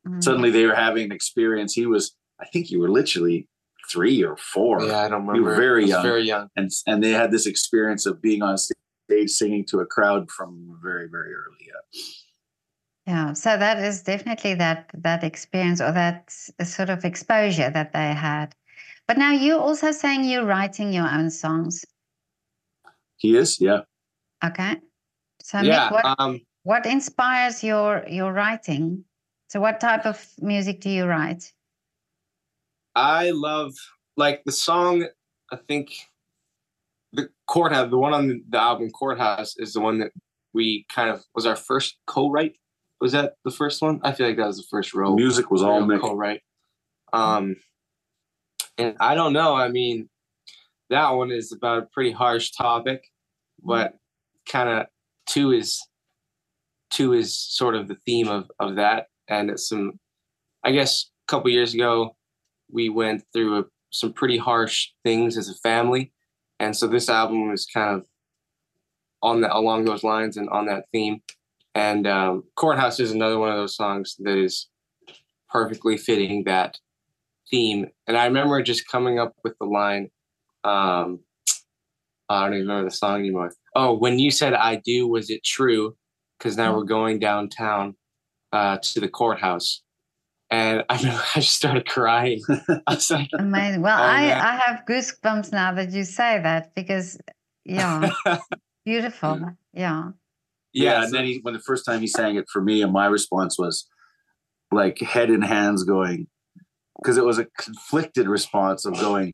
mm-hmm. 0.08 0.22
suddenly 0.22 0.52
they 0.52 0.66
were 0.66 0.76
having 0.76 1.06
an 1.06 1.12
experience. 1.12 1.74
He 1.74 1.86
was, 1.86 2.16
I 2.40 2.46
think, 2.46 2.72
you 2.72 2.80
were 2.80 2.90
literally 2.90 3.48
three 3.90 4.24
or 4.24 4.38
four. 4.38 4.84
Yeah, 4.84 5.00
I 5.00 5.10
don't 5.10 5.26
remember. 5.26 5.36
You 5.36 5.44
were 5.44 5.56
very 5.56 5.86
young, 5.86 6.04
very 6.04 6.24
young, 6.24 6.50
and 6.56 6.70
and 6.86 7.04
they 7.04 7.12
had 7.12 7.32
this 7.32 7.46
experience 7.46 8.06
of 8.06 8.22
being 8.22 8.42
on 8.42 8.58
stage 8.58 9.30
singing 9.30 9.66
to 9.70 9.80
a 9.80 9.86
crowd 9.86 10.30
from 10.30 10.80
very 10.84 11.08
very 11.10 11.34
early. 11.34 11.68
Yeah. 11.68 12.02
Yeah, 13.08 13.32
so 13.32 13.56
that 13.58 13.82
is 13.82 14.04
definitely 14.04 14.56
that 14.56 14.92
that 14.94 15.24
experience 15.24 15.80
or 15.80 15.94
that 15.94 16.30
sort 16.30 16.90
of 16.90 17.06
exposure 17.06 17.70
that 17.70 17.94
they 17.94 18.14
had. 18.14 18.54
But 19.08 19.18
now 19.18 19.32
you're 19.32 19.62
also 19.62 19.92
saying 19.92 20.26
you're 20.26 20.46
writing 20.46 20.92
your 20.92 21.10
own 21.10 21.30
songs. 21.30 21.86
He 23.16 23.38
is, 23.38 23.62
yeah. 23.62 23.82
Okay. 24.44 24.76
So 25.48 25.62
yeah, 25.62 25.88
Mick, 25.88 25.92
what, 25.92 26.20
um, 26.20 26.42
what 26.64 26.86
inspires 26.86 27.64
your 27.64 28.04
your 28.10 28.34
writing? 28.34 29.06
So 29.48 29.62
what 29.62 29.80
type 29.80 30.06
of 30.06 30.22
music 30.42 30.82
do 30.82 30.90
you 30.90 31.06
write? 31.06 31.54
I 32.96 33.32
love 33.32 33.72
like 34.18 34.44
the 34.44 34.52
song. 34.52 35.08
I 35.50 35.56
think 35.56 35.94
the 37.14 37.30
courthouse, 37.48 37.90
the 37.90 37.98
one 37.98 38.14
on 38.14 38.44
the 38.50 38.60
album 38.60 38.90
Courthouse, 38.90 39.56
is 39.56 39.72
the 39.72 39.80
one 39.80 40.00
that 40.00 40.12
we 40.54 40.86
kind 40.94 41.10
of 41.10 41.24
was 41.34 41.46
our 41.46 41.56
first 41.56 41.96
co-write 42.08 42.58
was 43.00 43.14
that 43.14 43.36
the 43.46 43.52
first 43.52 43.82
one? 43.82 44.02
I 44.04 44.12
feel 44.12 44.28
like 44.28 44.36
that 44.36 44.48
was 44.48 44.58
the 44.58 44.68
first 44.70 44.94
row. 44.94 45.16
Music 45.16 45.50
was 45.50 45.64
all 45.64 45.82
Mick. 45.84 46.02
right? 46.18 46.42
Um, 47.14 47.56
and 48.78 48.98
I 49.00 49.16
don't 49.16 49.32
know. 49.32 49.56
I 49.56 49.70
mean, 49.70 50.10
that 50.90 51.12
one 51.12 51.32
is 51.32 51.54
about 51.54 51.84
a 51.84 51.86
pretty 51.94 52.12
harsh 52.12 52.52
topic, 52.52 53.06
but 53.64 53.94
kind 54.46 54.68
of 54.68 54.88
two 55.28 55.52
is 55.52 55.80
two 56.90 57.14
is 57.14 57.38
sort 57.38 57.76
of 57.76 57.88
the 57.88 57.98
theme 58.06 58.28
of 58.28 58.50
of 58.60 58.76
that. 58.76 59.08
And 59.30 59.50
it's 59.50 59.68
some, 59.68 60.00
I 60.64 60.72
guess, 60.72 61.10
a 61.28 61.32
couple 61.32 61.50
years 61.52 61.74
ago, 61.74 62.16
we 62.72 62.88
went 62.90 63.24
through 63.34 63.60
a, 63.60 63.64
some 63.92 64.14
pretty 64.14 64.38
harsh 64.38 64.90
things 65.04 65.38
as 65.38 65.50
a 65.50 65.56
family, 65.56 66.12
and 66.60 66.76
so 66.76 66.88
this 66.88 67.10
album 67.10 67.52
is 67.52 67.66
kind 67.66 67.98
of 67.98 68.06
on 69.22 69.42
that 69.42 69.56
along 69.56 69.86
those 69.86 70.04
lines 70.04 70.38
and 70.38 70.50
on 70.50 70.66
that 70.68 70.86
theme. 70.92 71.22
And 71.76 72.08
um, 72.08 72.44
Courthouse 72.56 73.00
is 73.00 73.12
another 73.12 73.38
one 73.38 73.50
of 73.50 73.58
those 73.58 73.76
songs 73.76 74.16
that 74.20 74.38
is 74.38 74.68
perfectly 75.50 75.98
fitting 75.98 76.44
that 76.46 76.78
theme. 77.50 77.88
And 78.08 78.18
I 78.18 78.26
remember 78.26 78.62
just 78.62 78.88
coming 78.88 79.20
up 79.20 79.34
with 79.44 79.54
the 79.60 79.66
line, 79.66 80.10
um, 80.64 81.20
I 82.30 82.46
don't 82.46 82.56
even 82.56 82.68
remember 82.68 82.90
the 82.90 82.96
song 82.96 83.20
anymore. 83.20 83.52
Oh, 83.76 83.94
when 83.94 84.20
you 84.20 84.32
said 84.32 84.54
I 84.54 84.82
do, 84.84 85.08
was 85.08 85.30
it 85.30 85.44
true? 85.44 85.96
Because 86.38 86.58
now 86.58 86.76
we're 86.76 86.84
going 86.84 87.20
downtown 87.20 87.96
uh, 88.52 88.78
to 88.78 89.00
the 89.00 89.08
courthouse. 89.08 89.82
And 90.50 90.84
I 90.90 90.98
remember 90.98 91.24
I 91.36 91.40
just 91.40 91.56
started 91.56 91.88
crying. 91.88 92.42
I 92.88 92.96
was 92.96 93.10
like, 93.10 93.30
Amazing. 93.40 93.82
Well, 93.82 93.98
oh, 93.98 94.04
I, 94.04 94.24
I 94.26 94.62
have 94.66 94.86
goosebumps 94.88 95.52
now 95.52 95.74
that 95.74 95.92
you 95.92 96.04
say 96.04 96.40
that 96.42 96.74
because, 96.76 97.18
yeah, 97.66 98.10
beautiful. 98.86 99.40
Yeah. 99.74 100.12
Yeah, 100.74 100.92
yeah 100.92 101.04
and 101.04 101.14
then 101.14 101.26
he, 101.26 101.40
when 101.42 101.54
the 101.54 101.60
first 101.60 101.86
time 101.86 102.02
he 102.02 102.08
sang 102.08 102.36
it 102.36 102.46
for 102.52 102.62
me, 102.62 102.82
and 102.82 102.92
my 102.92 103.08
response 103.08 103.58
was 103.58 103.88
like 104.72 105.00
head 105.00 105.30
in 105.30 105.42
hands, 105.42 105.84
going 105.84 106.28
because 106.98 107.18
it 107.18 107.26
was 107.26 107.40
a 107.40 107.46
conflicted 107.60 108.28
response 108.28 108.86
of 108.86 108.94
going. 108.96 109.34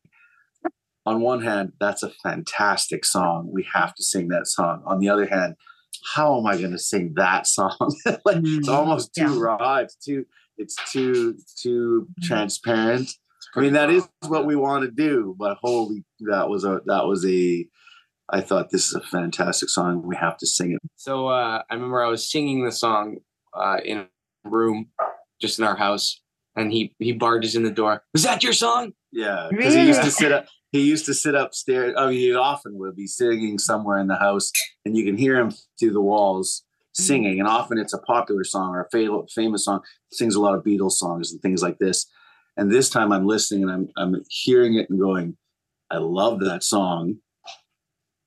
On 1.05 1.21
one 1.21 1.41
hand, 1.41 1.73
that's 1.79 2.03
a 2.03 2.11
fantastic 2.23 3.03
song. 3.03 3.49
We 3.51 3.67
have 3.73 3.93
to 3.95 4.03
sing 4.03 4.29
that 4.29 4.47
song. 4.47 4.83
On 4.85 4.99
the 4.99 5.09
other 5.09 5.25
hand, 5.25 5.55
how 6.15 6.37
am 6.37 6.45
I 6.45 6.57
going 6.57 6.71
to 6.71 6.79
sing 6.79 7.13
that 7.15 7.47
song? 7.47 7.75
like, 8.05 8.37
mm-hmm. 8.37 8.59
It's 8.59 8.69
almost 8.69 9.13
too 9.13 9.33
yeah. 9.33 9.39
raw. 9.39 9.77
It's 9.77 9.95
too. 9.95 10.25
It's 10.57 10.75
too 10.91 11.37
too 11.61 12.07
mm-hmm. 12.09 12.27
transparent. 12.27 13.09
I 13.55 13.59
mean, 13.59 13.73
that 13.73 13.89
is 13.89 14.07
what 14.27 14.45
we 14.45 14.55
want 14.55 14.85
to 14.85 14.91
do, 14.91 15.35
but 15.37 15.57
holy, 15.61 16.05
that 16.21 16.49
was 16.49 16.63
a 16.63 16.81
that 16.85 17.05
was 17.05 17.25
a 17.25 17.67
I 18.29 18.41
thought 18.41 18.71
this 18.71 18.87
is 18.87 18.95
a 18.95 19.01
fantastic 19.01 19.69
song. 19.69 20.01
We 20.03 20.15
have 20.15 20.37
to 20.37 20.47
sing 20.47 20.73
it. 20.73 20.79
So 20.95 21.27
uh, 21.27 21.61
I 21.69 21.73
remember 21.73 22.03
I 22.03 22.09
was 22.09 22.29
singing 22.29 22.65
the 22.65 22.71
song 22.71 23.17
uh, 23.53 23.77
in 23.83 23.99
a 23.99 24.07
room, 24.45 24.87
just 25.41 25.59
in 25.59 25.65
our 25.65 25.75
house, 25.75 26.21
and 26.55 26.71
he 26.71 26.95
he 26.99 27.11
barges 27.11 27.55
in 27.55 27.63
the 27.63 27.71
door. 27.71 28.03
Is 28.13 28.23
that 28.23 28.43
your 28.43 28.53
song? 28.53 28.93
Yeah, 29.11 29.47
because 29.49 29.73
he 29.73 29.85
used 29.85 30.03
to 30.03 30.11
sit 30.11 30.31
up. 30.31 30.47
He 30.71 30.81
used 30.81 31.05
to 31.05 31.13
sit 31.13 31.35
upstairs. 31.35 31.93
Oh, 31.97 32.09
he 32.09 32.33
often 32.33 32.77
would 32.79 32.95
be 32.95 33.07
singing 33.07 33.59
somewhere 33.59 33.99
in 33.99 34.07
the 34.07 34.15
house, 34.15 34.51
and 34.85 34.97
you 34.97 35.05
can 35.05 35.17
hear 35.17 35.37
him 35.37 35.51
through 35.79 35.91
the 35.91 36.01
walls 36.01 36.63
singing. 36.93 37.39
And 37.39 37.47
often 37.47 37.79
it's 37.79 37.93
a 37.93 37.99
popular 37.99 38.43
song 38.43 38.75
or 38.75 38.87
a 38.91 39.27
famous 39.33 39.65
song. 39.65 39.81
He 40.09 40.15
sings 40.15 40.35
a 40.35 40.41
lot 40.41 40.55
of 40.55 40.63
Beatles 40.63 40.93
songs 40.93 41.31
and 41.31 41.41
things 41.41 41.61
like 41.63 41.79
this. 41.79 42.05
And 42.55 42.71
this 42.71 42.89
time 42.89 43.11
I'm 43.11 43.25
listening 43.25 43.63
and 43.63 43.71
I'm 43.71 43.89
I'm 43.97 44.23
hearing 44.29 44.75
it 44.75 44.89
and 44.89 44.99
going, 44.99 45.37
I 45.89 45.97
love 45.97 46.39
that 46.41 46.63
song 46.63 47.17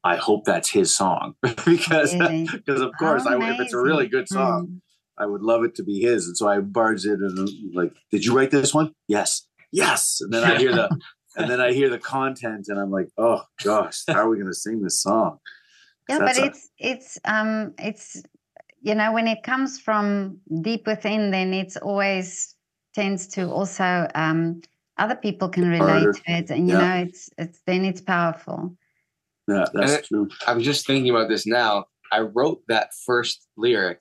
I 0.06 0.14
hope 0.14 0.44
that's 0.44 0.70
his 0.70 0.96
song 0.96 1.34
because 1.42 2.14
because 2.14 2.80
of 2.80 2.92
course 2.96 3.26
I, 3.26 3.36
if 3.50 3.60
it's 3.60 3.72
a 3.72 3.80
really 3.80 4.06
good 4.06 4.28
song. 4.28 4.80
I 5.18 5.26
would 5.26 5.42
love 5.42 5.64
it 5.64 5.74
to 5.76 5.82
be 5.82 6.00
his. 6.00 6.26
And 6.26 6.36
so 6.36 6.48
I 6.48 6.60
barged 6.60 7.06
in 7.06 7.22
and 7.22 7.48
like, 7.74 7.92
did 8.10 8.24
you 8.24 8.36
write 8.36 8.50
this 8.50 8.74
one? 8.74 8.92
Yes, 9.08 9.46
yes. 9.72 10.18
And 10.20 10.32
then 10.32 10.44
I 10.44 10.58
hear 10.58 10.72
the 10.72 11.00
and 11.36 11.50
then 11.50 11.60
I 11.60 11.72
hear 11.72 11.88
the 11.88 11.98
content 11.98 12.66
and 12.68 12.78
I'm 12.78 12.90
like, 12.90 13.08
oh 13.18 13.42
gosh, 13.62 14.02
how 14.08 14.20
are 14.20 14.28
we 14.28 14.36
going 14.36 14.48
to 14.48 14.54
sing 14.54 14.82
this 14.82 15.00
song? 15.00 15.38
Yeah, 16.08 16.18
but 16.18 16.38
it's 16.38 16.70
a, 16.80 16.88
it's 16.88 17.18
um 17.24 17.74
it's 17.78 18.22
you 18.80 18.94
know 18.94 19.12
when 19.12 19.26
it 19.26 19.42
comes 19.42 19.80
from 19.80 20.38
deep 20.62 20.86
within, 20.86 21.30
then 21.30 21.52
it's 21.52 21.76
always 21.76 22.54
tends 22.94 23.26
to 23.28 23.50
also 23.50 24.08
um 24.14 24.60
other 24.98 25.16
people 25.16 25.48
can 25.48 25.68
relate 25.68 25.88
harder. 25.88 26.12
to 26.12 26.22
it, 26.26 26.50
and 26.50 26.68
you 26.68 26.74
yeah. 26.74 26.80
know 26.80 27.02
it's 27.02 27.30
it's 27.38 27.60
then 27.66 27.84
it's 27.84 28.00
powerful. 28.00 28.76
Yeah, 29.48 29.66
that's 29.72 30.08
true. 30.08 30.28
I'm 30.46 30.60
just 30.60 30.86
thinking 30.86 31.10
about 31.10 31.28
this 31.28 31.46
now. 31.46 31.86
I 32.12 32.20
wrote 32.20 32.62
that 32.68 32.90
first 33.04 33.46
lyric. 33.56 34.00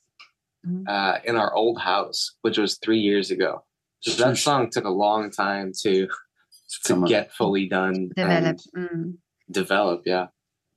Uh, 0.87 1.19
in 1.23 1.35
our 1.35 1.53
old 1.53 1.79
house, 1.79 2.35
which 2.41 2.57
was 2.57 2.77
three 2.77 2.99
years 2.99 3.31
ago. 3.31 3.63
So 4.01 4.23
that 4.23 4.37
song 4.37 4.69
took 4.69 4.85
a 4.85 4.89
long 4.89 5.31
time 5.31 5.71
to 5.81 6.07
to 6.85 7.05
get 7.07 7.31
fully 7.31 7.67
done. 7.67 8.09
Develop. 8.15 8.57
Mm. 8.75 9.17
Develop, 9.51 10.01
yeah. 10.05 10.27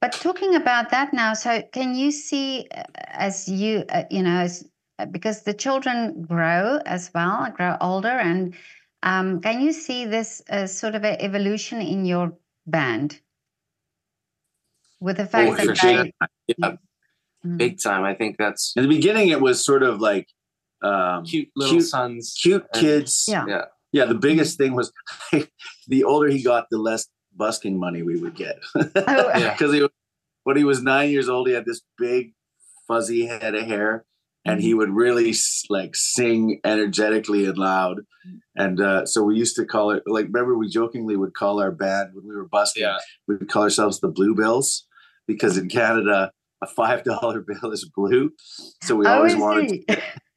But 0.01 0.13
talking 0.13 0.55
about 0.55 0.91
that 0.91 1.13
now, 1.13 1.35
so 1.35 1.63
can 1.73 1.95
you 1.95 2.11
see 2.11 2.69
uh, 2.75 2.85
as 3.09 3.49
you 3.49 3.85
uh, 3.89 4.05
you 4.11 4.23
know 4.23 4.41
as 4.41 4.65
uh, 4.99 5.07
because 5.07 5.43
the 5.43 5.55
children 5.55 6.23
grow 6.23 6.81
as 6.87 7.11
well, 7.15 7.51
grow 7.57 7.77
older, 7.81 8.09
and 8.09 8.55
um, 9.03 9.41
can 9.41 9.61
you 9.61 9.73
see 9.73 10.05
this 10.05 10.41
as 10.49 10.77
sort 10.77 10.95
of 10.95 11.05
an 11.05 11.17
evolution 11.21 11.81
in 11.81 12.05
your 12.05 12.33
band? 12.67 13.21
with 15.01 15.17
the 15.17 15.27
fact 15.27 15.61
oh, 15.61 15.67
that 15.67 15.77
sure. 15.77 16.07
yeah. 16.57 16.77
Mm. 17.47 17.57
big 17.59 17.81
time. 17.83 18.05
I 18.05 18.15
think 18.15 18.37
that's 18.39 18.73
In 18.77 18.83
the 18.83 18.89
beginning, 18.89 19.29
it 19.29 19.41
was 19.41 19.65
sort 19.65 19.83
of 19.83 20.01
like 20.01 20.27
um, 20.83 21.25
cute 21.25 21.49
little 21.57 21.77
cute- 21.77 21.87
sons. 21.87 22.35
cute 22.41 22.67
and- 22.73 22.81
kids. 22.83 23.25
Yeah. 23.29 23.45
Yeah. 23.49 23.65
Yeah, 23.91 24.05
the 24.05 24.15
biggest 24.17 24.59
thing 24.59 24.75
was 24.75 24.93
the 25.89 26.05
older 26.05 26.29
he 26.29 26.43
got, 26.43 26.67
the 26.71 26.77
less 26.79 27.07
busking 27.35 27.79
money 27.79 28.03
we 28.03 28.17
would 28.21 28.35
get. 28.35 28.59
Oh, 28.75 28.91
Yeah. 28.97 29.53
Because 29.53 29.73
he, 29.73 29.81
was- 29.83 29.91
when 30.45 30.57
he 30.57 30.65
was 30.65 30.83
nine 30.83 31.11
years 31.11 31.29
old, 31.29 31.49
he 31.49 31.55
had 31.55 31.65
this 31.65 31.81
big 31.97 32.33
fuzzy 32.87 33.27
head 33.27 33.55
of 33.55 33.65
hair, 33.65 34.05
and 34.45 34.61
he 34.61 34.75
would 34.75 34.91
really 34.91 35.35
like 35.71 35.95
sing 35.95 36.61
energetically 36.65 37.45
and 37.47 37.57
loud. 37.59 38.01
And 38.57 38.81
uh, 38.81 39.07
so 39.07 39.23
we 39.23 39.37
used 39.37 39.57
to 39.57 39.65
call 39.65 39.91
it 39.91 40.03
like 40.07 40.27
remember 40.27 40.57
we 40.57 40.69
jokingly 40.69 41.17
would 41.17 41.35
call 41.35 41.61
our 41.61 41.71
band 41.71 42.11
when 42.15 42.27
we 42.29 42.35
were 42.35 42.49
busking, 42.49 42.83
Yeah. 42.83 42.99
we 43.27 43.37
would 43.37 43.49
call 43.49 43.63
ourselves 43.63 44.01
the 44.01 44.11
Bluebills 44.11 44.83
because 45.27 45.57
in 45.59 45.69
Canada 45.69 46.33
a 46.63 46.67
five 46.67 47.05
dollar 47.05 47.41
bill 47.41 47.71
is 47.73 47.89
blue. 47.95 48.33
So 48.83 48.97
we 48.97 49.07
oh, 49.07 49.15
always 49.15 49.35
I 49.35 49.39
wanted 49.39 49.71
see. 49.71 49.85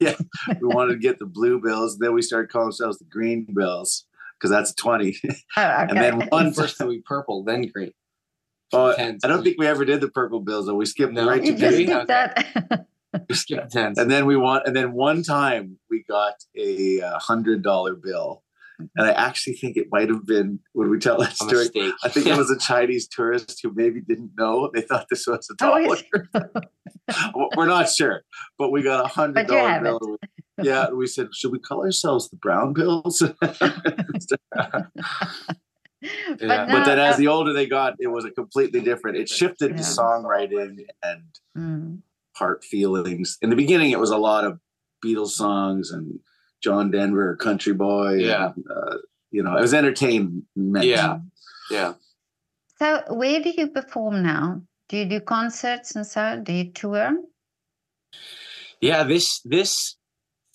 we 0.00 0.14
wanted 0.62 0.94
to 0.94 0.98
get 0.98 1.18
the 1.18 1.26
blue 1.26 1.60
bills. 1.60 1.98
Then 1.98 2.14
we 2.14 2.22
started 2.22 2.50
calling 2.50 2.66
ourselves 2.66 2.98
the 2.98 3.04
green 3.04 3.46
bills 3.54 4.06
because 4.38 4.50
that's 4.50 4.74
20. 4.74 5.16
oh, 5.24 5.32
okay. 5.62 5.86
And 5.88 5.98
then 5.98 6.28
one 6.28 6.52
First 6.52 6.80
we 6.82 7.00
purple, 7.00 7.44
then 7.44 7.70
green. 7.72 7.92
Oh, 8.72 8.94
Tens. 8.94 9.22
I 9.22 9.28
don't 9.28 9.44
think 9.44 9.58
we 9.58 9.66
ever 9.66 9.84
did 9.84 10.00
the 10.00 10.08
purple 10.08 10.40
bills 10.40 10.66
though. 10.66 10.74
We 10.74 10.86
skipped 10.86 11.12
No. 11.12 11.28
right 11.28 11.44
you 11.44 11.52
to 11.52 11.58
just 11.58 11.76
green. 11.76 11.88
did 11.88 12.06
that. 12.08 12.86
we 13.28 13.34
skipped 13.34 13.72
tens. 13.72 13.98
And 13.98 14.10
then 14.10 14.26
we 14.26 14.36
want 14.36 14.66
and 14.66 14.74
then 14.74 14.92
one 14.92 15.22
time 15.22 15.78
we 15.90 16.04
got 16.08 16.34
a 16.56 17.00
uh, 17.02 17.18
hundred 17.18 17.62
dollar 17.62 17.94
bill. 17.94 18.42
And 18.96 19.06
I 19.06 19.12
actually 19.12 19.54
think 19.54 19.76
it 19.76 19.88
might 19.90 20.08
have 20.08 20.26
been 20.26 20.60
when 20.72 20.90
we 20.90 20.98
tell 20.98 21.18
that 21.18 21.32
a 21.32 21.34
story. 21.34 21.52
mistake. 21.64 21.94
I 22.04 22.08
think 22.08 22.26
it 22.26 22.36
was 22.36 22.50
a 22.50 22.58
Chinese 22.70 23.08
tourist 23.08 23.58
who 23.62 23.72
maybe 23.74 24.00
didn't 24.00 24.32
know. 24.38 24.70
They 24.72 24.82
thought 24.82 25.06
this 25.10 25.26
was 25.26 25.48
a 25.50 25.54
Oh, 25.64 25.78
dollar. 25.84 25.96
is- 27.08 27.16
We're 27.56 27.66
not 27.66 27.88
sure, 27.88 28.22
but 28.58 28.70
we 28.70 28.82
got 28.82 29.04
a 29.04 29.08
hundred 29.08 29.46
But 29.48 29.52
you 29.54 29.66
it. 29.68 29.82
bill. 29.82 30.16
Yeah, 30.62 30.86
and 30.88 30.96
we 30.96 31.06
said, 31.06 31.28
should 31.34 31.50
we 31.52 31.58
call 31.58 31.84
ourselves 31.84 32.28
the 32.30 32.36
brown 32.36 32.72
bills? 32.74 33.22
but, 33.40 33.56
Yeah. 36.02 36.38
no, 36.40 36.66
but 36.70 36.84
then 36.84 36.98
as 36.98 37.14
uh, 37.14 37.18
the 37.18 37.28
older 37.28 37.52
they 37.52 37.66
got, 37.66 37.94
it 38.00 38.08
was 38.08 38.24
a 38.24 38.30
completely 38.30 38.80
different. 38.80 39.16
It 39.16 39.28
shifted 39.28 39.70
Yeah. 39.72 39.76
to 39.76 39.82
songwriting 39.82 40.84
and 41.02 41.22
mm, 41.56 41.98
heart 42.36 42.64
feelings. 42.64 43.38
In 43.40 43.50
the 43.50 43.56
beginning, 43.56 43.92
it 43.92 44.00
was 44.00 44.10
a 44.10 44.16
lot 44.18 44.44
of 44.44 44.58
Beatles 45.04 45.28
songs 45.30 45.90
and 45.92 46.18
John 46.62 46.90
Denver, 46.90 47.36
Country 47.36 47.72
Boy. 47.74 48.14
Yeah. 48.14 48.52
and, 48.56 48.64
uh, 48.70 48.96
you 49.30 49.42
know, 49.42 49.56
it 49.56 49.60
was 49.60 49.74
entertainment. 49.74 50.44
Yeah. 50.56 51.18
Yeah. 51.70 51.94
so 52.78 53.02
where 53.10 53.40
do 53.42 53.50
you 53.56 53.68
perform 53.68 54.22
now? 54.22 54.60
Do 54.88 54.96
you 54.98 55.06
do 55.06 55.20
concerts 55.20 55.94
and 55.96 56.06
so? 56.06 56.40
Do 56.42 56.52
you 56.52 56.70
tour? 56.72 57.12
Yeah, 58.80 59.04
this 59.04 59.40
this 59.44 59.96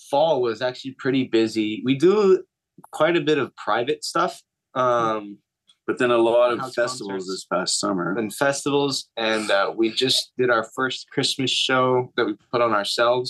fall 0.10 0.42
was 0.42 0.62
actually 0.62 0.92
pretty 0.92 1.24
busy. 1.26 1.82
We 1.86 1.96
do 1.98 2.44
quite 2.92 3.16
a 3.18 3.22
bit 3.22 3.38
of 3.38 3.56
private 3.56 4.04
stuff. 4.04 4.42
Um 4.76 5.40
But 5.88 5.98
then 6.00 6.12
a 6.12 6.18
lot 6.18 6.52
of 6.54 6.60
House 6.60 6.76
festivals 6.76 7.12
concerts. 7.26 7.30
this 7.32 7.46
past 7.46 7.80
summer. 7.80 8.16
and 8.20 8.34
festivals 8.34 9.10
and 9.16 9.50
uh, 9.50 9.74
we 9.80 9.90
just 9.90 10.34
did 10.38 10.50
our 10.50 10.66
first 10.76 11.08
christmas 11.14 11.50
show 11.50 12.12
that 12.18 12.26
we 12.28 12.34
put 12.52 12.62
on 12.62 12.74
ourselves 12.74 13.30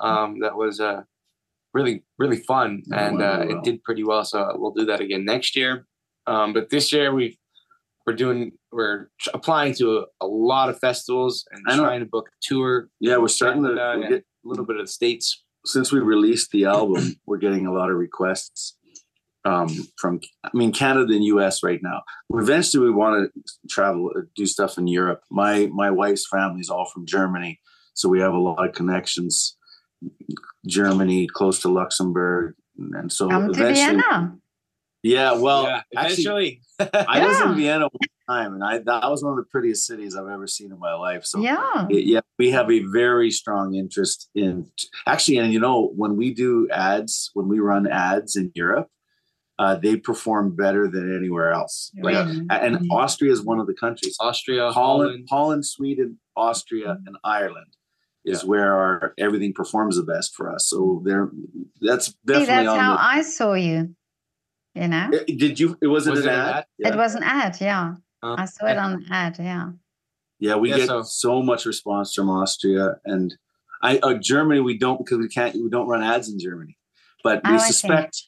um, 0.00 0.40
that 0.42 0.54
was 0.56 0.80
uh, 0.80 1.02
really 1.74 2.02
really 2.18 2.38
fun 2.38 2.82
and 2.92 3.18
went 3.18 3.22
uh, 3.22 3.44
well. 3.46 3.58
it 3.58 3.64
did 3.64 3.82
pretty 3.82 4.04
well 4.04 4.24
so 4.24 4.52
we'll 4.56 4.72
do 4.72 4.86
that 4.86 5.00
again 5.00 5.24
next 5.24 5.56
year 5.56 5.86
um, 6.26 6.52
but 6.52 6.70
this 6.70 6.92
year 6.92 7.12
we 7.12 7.38
we're 8.06 8.14
doing 8.14 8.52
we're 8.72 9.10
applying 9.32 9.74
to 9.74 9.98
a, 9.98 10.04
a 10.24 10.26
lot 10.26 10.68
of 10.68 10.78
festivals 10.78 11.44
and 11.50 11.78
trying 11.78 12.00
to 12.00 12.06
book 12.06 12.28
a 12.28 12.36
tour 12.42 12.88
Yeah, 13.00 13.16
we're 13.16 13.28
starting 13.28 13.62
to 13.62 13.70
we're 13.70 13.92
and 13.92 14.08
get, 14.08 14.20
a 14.20 14.48
little 14.48 14.64
bit 14.64 14.76
of 14.76 14.86
the 14.86 14.92
states 14.92 15.44
since 15.64 15.90
we 15.90 16.00
released 16.00 16.50
the 16.50 16.66
album, 16.66 17.16
we're 17.26 17.38
getting 17.38 17.66
a 17.66 17.72
lot 17.72 17.90
of 17.90 17.96
requests 17.96 18.76
um, 19.44 19.68
from 19.98 20.20
I 20.42 20.50
mean 20.54 20.72
Canada 20.72 21.14
and 21.14 21.24
US 21.24 21.62
right 21.62 21.80
now. 21.82 22.02
Eventually 22.32 22.84
we 22.84 22.90
want 22.90 23.30
to 23.34 23.68
travel 23.68 24.10
uh, 24.16 24.22
do 24.34 24.46
stuff 24.46 24.78
in 24.78 24.86
Europe. 24.86 25.22
My 25.30 25.66
my 25.72 25.90
wife's 25.90 26.26
family 26.26 26.60
is 26.60 26.70
all 26.70 26.88
from 26.92 27.06
Germany, 27.06 27.60
so 27.94 28.08
we 28.08 28.20
have 28.20 28.32
a 28.32 28.38
lot 28.38 28.66
of 28.66 28.74
connections. 28.74 29.56
Germany, 30.66 31.26
close 31.26 31.60
to 31.62 31.68
Luxembourg, 31.68 32.54
and 32.76 33.12
so 33.12 33.28
Come 33.28 33.52
to 33.52 33.60
eventually, 33.60 33.74
Vienna. 34.00 34.38
yeah. 35.02 35.32
Well, 35.34 35.64
yeah 35.64 35.82
actually, 35.96 36.60
eventually 36.78 37.06
I 37.08 37.26
was 37.26 37.40
in 37.40 37.54
Vienna 37.56 37.84
one 37.84 38.08
time, 38.28 38.54
and 38.54 38.64
I 38.64 38.78
that 38.78 39.10
was 39.10 39.22
one 39.22 39.32
of 39.32 39.36
the 39.38 39.44
prettiest 39.50 39.86
cities 39.86 40.16
I've 40.16 40.28
ever 40.28 40.46
seen 40.46 40.72
in 40.72 40.78
my 40.78 40.94
life. 40.94 41.24
So 41.24 41.40
yeah. 41.40 41.86
it- 41.90 42.06
yeah, 42.06 42.20
we 42.38 42.50
have 42.50 42.70
a 42.70 42.80
very 42.92 43.30
strong 43.30 43.74
interest 43.74 44.28
in 44.34 44.70
actually, 45.06 45.38
and 45.38 45.52
you 45.52 45.60
know, 45.60 45.92
when 45.96 46.16
we 46.16 46.32
do 46.34 46.68
ads, 46.70 47.30
when 47.34 47.48
we 47.48 47.58
run 47.58 47.86
ads 47.86 48.34
in 48.36 48.50
Europe, 48.54 48.88
uh, 49.58 49.76
they 49.76 49.96
perform 49.96 50.56
better 50.56 50.88
than 50.88 51.14
anywhere 51.16 51.52
else. 51.52 51.92
Like, 52.02 52.16
Really? 52.26 52.46
and. 52.50 52.88
Austria 52.90 53.30
is 53.32 53.40
one 53.44 53.60
of 53.60 53.66
the 53.68 53.74
countries. 53.74 54.16
austria 54.18 54.72
Holland, 54.72 54.74
holland 54.74 55.28
Holland, 55.30 55.66
Sweden, 55.66 56.18
Austria, 56.36 56.96
and 57.06 57.16
Ireland 57.22 57.76
is 58.24 58.44
where 58.44 58.74
our 58.74 59.14
everything 59.18 59.52
performs 59.52 59.96
the 59.96 60.02
best 60.02 60.34
for 60.34 60.52
us. 60.52 60.68
So 60.68 61.02
there, 61.04 61.30
that's 61.80 62.06
See, 62.06 62.12
definitely 62.26 62.46
that's 62.54 62.68
on 62.68 62.78
how 62.78 62.94
the. 62.94 63.02
I 63.02 63.22
saw 63.22 63.54
you. 63.54 63.94
You 64.74 64.88
know, 64.88 65.10
Eh, 65.12 65.34
Did 65.36 65.60
you? 65.60 65.76
It 65.80 65.86
was, 65.86 66.08
Was 66.08 66.20
it 66.20 66.24
it 66.24 66.28
an 66.28 66.34
an 66.34 66.40
ad? 66.40 66.54
ad? 66.56 66.64
Yeah. 66.78 66.88
it 66.88 66.96
was 66.96 67.14
an 67.14 67.22
ad. 67.22 67.56
Yeah, 67.60 67.94
Uh, 68.22 68.34
I 68.38 68.44
saw 68.46 68.66
it 68.66 68.76
on 68.76 69.00
the 69.00 69.06
ad. 69.14 69.36
Yeah. 69.38 69.70
Yeah, 70.40 70.56
we 70.56 70.70
Yeah, 70.70 70.78
get 70.78 70.88
so- 70.88 71.02
so, 71.02 71.42
much 71.42 71.64
response 71.64 72.12
from 72.12 72.28
Austria 72.28 72.96
and 73.04 73.34
I 73.82 73.98
uh, 73.98 74.14
Germany. 74.14 74.60
We 74.60 74.76
don't 74.78 74.98
because 74.98 75.18
we 75.18 75.28
can't. 75.28 75.54
We 75.54 75.70
don't 75.70 75.86
run 75.86 76.02
ads 76.02 76.28
in 76.28 76.38
Germany, 76.40 76.76
but 77.22 77.40
Oh, 77.44 77.50
we 77.50 77.56
I 77.56 77.58
see. 77.58 77.72
suspect. 77.72 78.22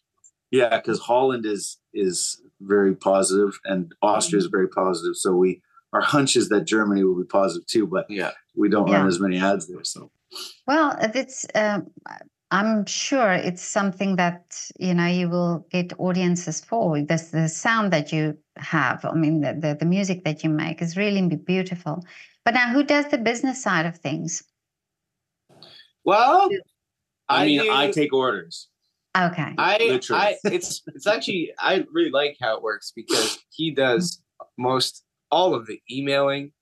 Yeah, 0.52 0.76
because 0.76 1.00
Holland 1.00 1.44
is 1.46 1.78
is 1.92 2.40
very 2.60 2.94
positive 2.94 3.58
and 3.64 3.92
Austria 4.02 4.38
Mm-hmm. 4.38 4.46
is 4.46 4.50
very 4.50 4.68
positive. 4.68 5.16
So 5.16 5.34
we 5.34 5.62
our 5.96 6.02
hunch 6.02 6.36
is 6.36 6.48
that 6.50 6.66
Germany 6.66 7.02
will 7.04 7.18
be 7.18 7.26
positive 7.26 7.66
too, 7.66 7.86
but 7.86 8.06
yeah 8.08 8.32
we 8.56 8.68
don't 8.68 8.90
run 8.90 9.06
as 9.06 9.20
many 9.20 9.38
ads 9.38 9.68
there. 9.68 9.84
So 9.84 10.10
Well, 10.66 10.96
if 11.00 11.14
it's, 11.14 11.46
um, 11.54 11.88
I'm 12.50 12.86
sure 12.86 13.32
it's 13.32 13.62
something 13.62 14.16
that 14.16 14.56
you 14.78 14.94
know 14.94 15.06
you 15.06 15.28
will 15.28 15.66
get 15.70 15.92
audiences 15.98 16.60
for. 16.60 17.02
This 17.02 17.30
the 17.30 17.48
sound 17.48 17.92
that 17.92 18.12
you 18.12 18.38
have. 18.56 19.04
I 19.04 19.14
mean, 19.14 19.40
the, 19.40 19.52
the 19.54 19.76
the 19.80 19.84
music 19.84 20.24
that 20.24 20.44
you 20.44 20.50
make 20.50 20.80
is 20.80 20.96
really 20.96 21.22
beautiful. 21.36 22.04
But 22.44 22.54
now, 22.54 22.72
who 22.72 22.84
does 22.84 23.08
the 23.08 23.18
business 23.18 23.60
side 23.62 23.86
of 23.86 23.98
things? 23.98 24.42
well 26.04 26.48
I, 27.28 27.46
mean, 27.46 27.62
do- 27.62 27.72
I 27.72 27.90
take 27.90 28.12
orders. 28.12 28.68
Okay. 29.18 29.54
I, 29.58 30.00
I 30.12 30.36
it's 30.44 30.82
it's 30.94 31.06
actually 31.06 31.52
I 31.58 31.84
really 31.90 32.10
like 32.10 32.36
how 32.40 32.56
it 32.56 32.62
works 32.62 32.92
because 32.94 33.38
he 33.50 33.72
does 33.72 34.22
most 34.56 35.05
all 35.30 35.54
of 35.54 35.66
the 35.66 35.80
emailing 35.90 36.52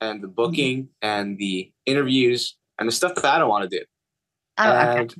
and 0.00 0.22
the 0.22 0.28
booking 0.28 0.88
and 1.00 1.38
the 1.38 1.72
interviews 1.86 2.56
and 2.78 2.88
the 2.88 2.92
stuff 2.92 3.14
that 3.14 3.24
I 3.24 3.38
don't 3.38 3.48
want 3.48 3.70
to 3.70 3.78
do. 3.78 3.84
oh, 4.58 4.70
okay. 4.70 5.00
And 5.00 5.14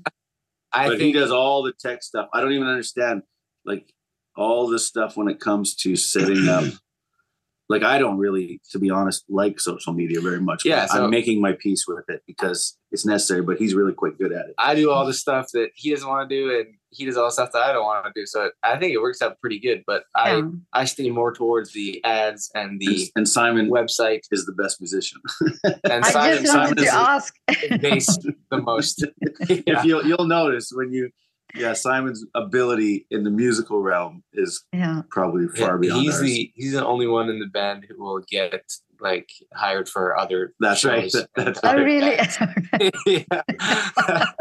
I 0.73 0.89
but 0.89 0.99
think 0.99 1.03
he 1.03 1.13
does 1.13 1.31
all 1.31 1.63
the 1.63 1.73
tech 1.73 2.03
stuff. 2.03 2.29
I 2.33 2.41
don't 2.41 2.53
even 2.53 2.67
understand 2.67 3.23
like 3.65 3.93
all 4.37 4.69
this 4.69 4.87
stuff 4.87 5.17
when 5.17 5.29
it 5.29 5.39
comes 5.41 5.75
to 5.77 5.97
setting 5.97 6.49
up. 6.49 6.65
Like 7.73 7.83
I 7.83 7.99
don't 7.99 8.19
really, 8.19 8.61
to 8.71 8.79
be 8.79 8.91
honest, 8.91 9.25
like 9.29 9.59
social 9.59 9.93
media 9.93 10.21
very 10.21 10.41
much. 10.41 10.65
Yeah, 10.65 10.87
so- 10.87 11.05
I'm 11.05 11.11
making 11.11 11.41
my 11.41 11.53
peace 11.53 11.85
with 11.89 12.05
it 12.09 12.23
because 12.27 12.79
it's 12.93 13.05
necessary. 13.07 13.43
But 13.43 13.57
he's 13.59 13.75
really 13.75 13.93
quite 13.95 14.17
good 14.19 14.33
at 14.33 14.47
it. 14.49 14.55
I 14.59 14.75
do 14.75 14.91
all 14.91 15.05
the 15.07 15.15
stuff 15.15 15.47
that 15.55 15.71
he 15.75 15.91
doesn't 15.91 16.09
want 16.09 16.29
to 16.29 16.37
do 16.37 16.55
and 16.59 16.75
he 16.95 17.07
does 17.07 17.17
all 17.17 17.25
the 17.25 17.31
stuff 17.33 17.51
that 17.55 17.63
I 17.63 17.73
don't 17.73 17.85
want 17.85 18.05
to 18.05 18.13
do. 18.15 18.27
So 18.27 18.51
I 18.63 18.79
think 18.79 18.93
it 18.93 18.99
works 19.01 19.23
out 19.23 19.41
pretty 19.41 19.59
good. 19.59 19.83
But 19.87 20.05
I 20.15 20.37
Yeah. 20.37 20.43
I 20.75 20.85
stay 20.85 21.09
more 21.11 21.33
towards 21.33 21.73
the 21.73 22.05
ads 22.05 22.51
and 22.55 22.79
the 22.79 22.87
And, 22.87 23.11
and 23.17 23.29
Simon 23.29 23.71
website 23.71 24.21
is 24.31 24.45
the 24.45 24.53
best 24.53 24.81
musician. 24.81 25.21
and 25.65 26.05
I 26.05 26.11
Simon, 26.11 26.43
just 26.45 26.55
wanted 26.57 26.69
Simon 26.69 26.77
to 26.77 26.83
is 26.83 26.89
ask. 26.91 27.35
bass 27.81 28.19
the 28.51 28.59
most. 28.61 29.07
if 29.49 29.85
you'll 29.85 30.05
you'll 30.07 30.27
notice 30.27 30.71
when 30.75 30.93
you, 30.93 31.11
yeah, 31.55 31.73
Simon's 31.73 32.25
ability 32.35 33.07
in 33.11 33.25
the 33.25 33.31
musical 33.31 33.81
realm 33.81 34.23
is 34.33 34.65
yeah. 34.73 35.03
probably 35.11 35.47
Yeah, 35.55 35.67
far 35.67 35.79
beyond 35.79 36.03
he's 36.03 36.15
ours. 36.15 36.23
the 36.23 36.53
he's 36.55 36.73
the 36.73 36.85
only 36.87 37.07
one 37.07 37.29
in 37.29 37.39
the 37.39 37.47
band 37.47 37.87
who 37.89 38.03
will 38.03 38.21
get 38.31 38.63
like 39.01 39.31
hired 39.55 39.89
for 39.89 40.17
other. 40.17 40.55
That's 40.61 40.85
right. 40.85 41.03
shows 41.11 41.15
and 41.37 41.47
That's 41.47 41.61
Oh, 41.65 41.69
other 41.69 41.85
really? 41.85 42.17
yeah. 43.07 44.25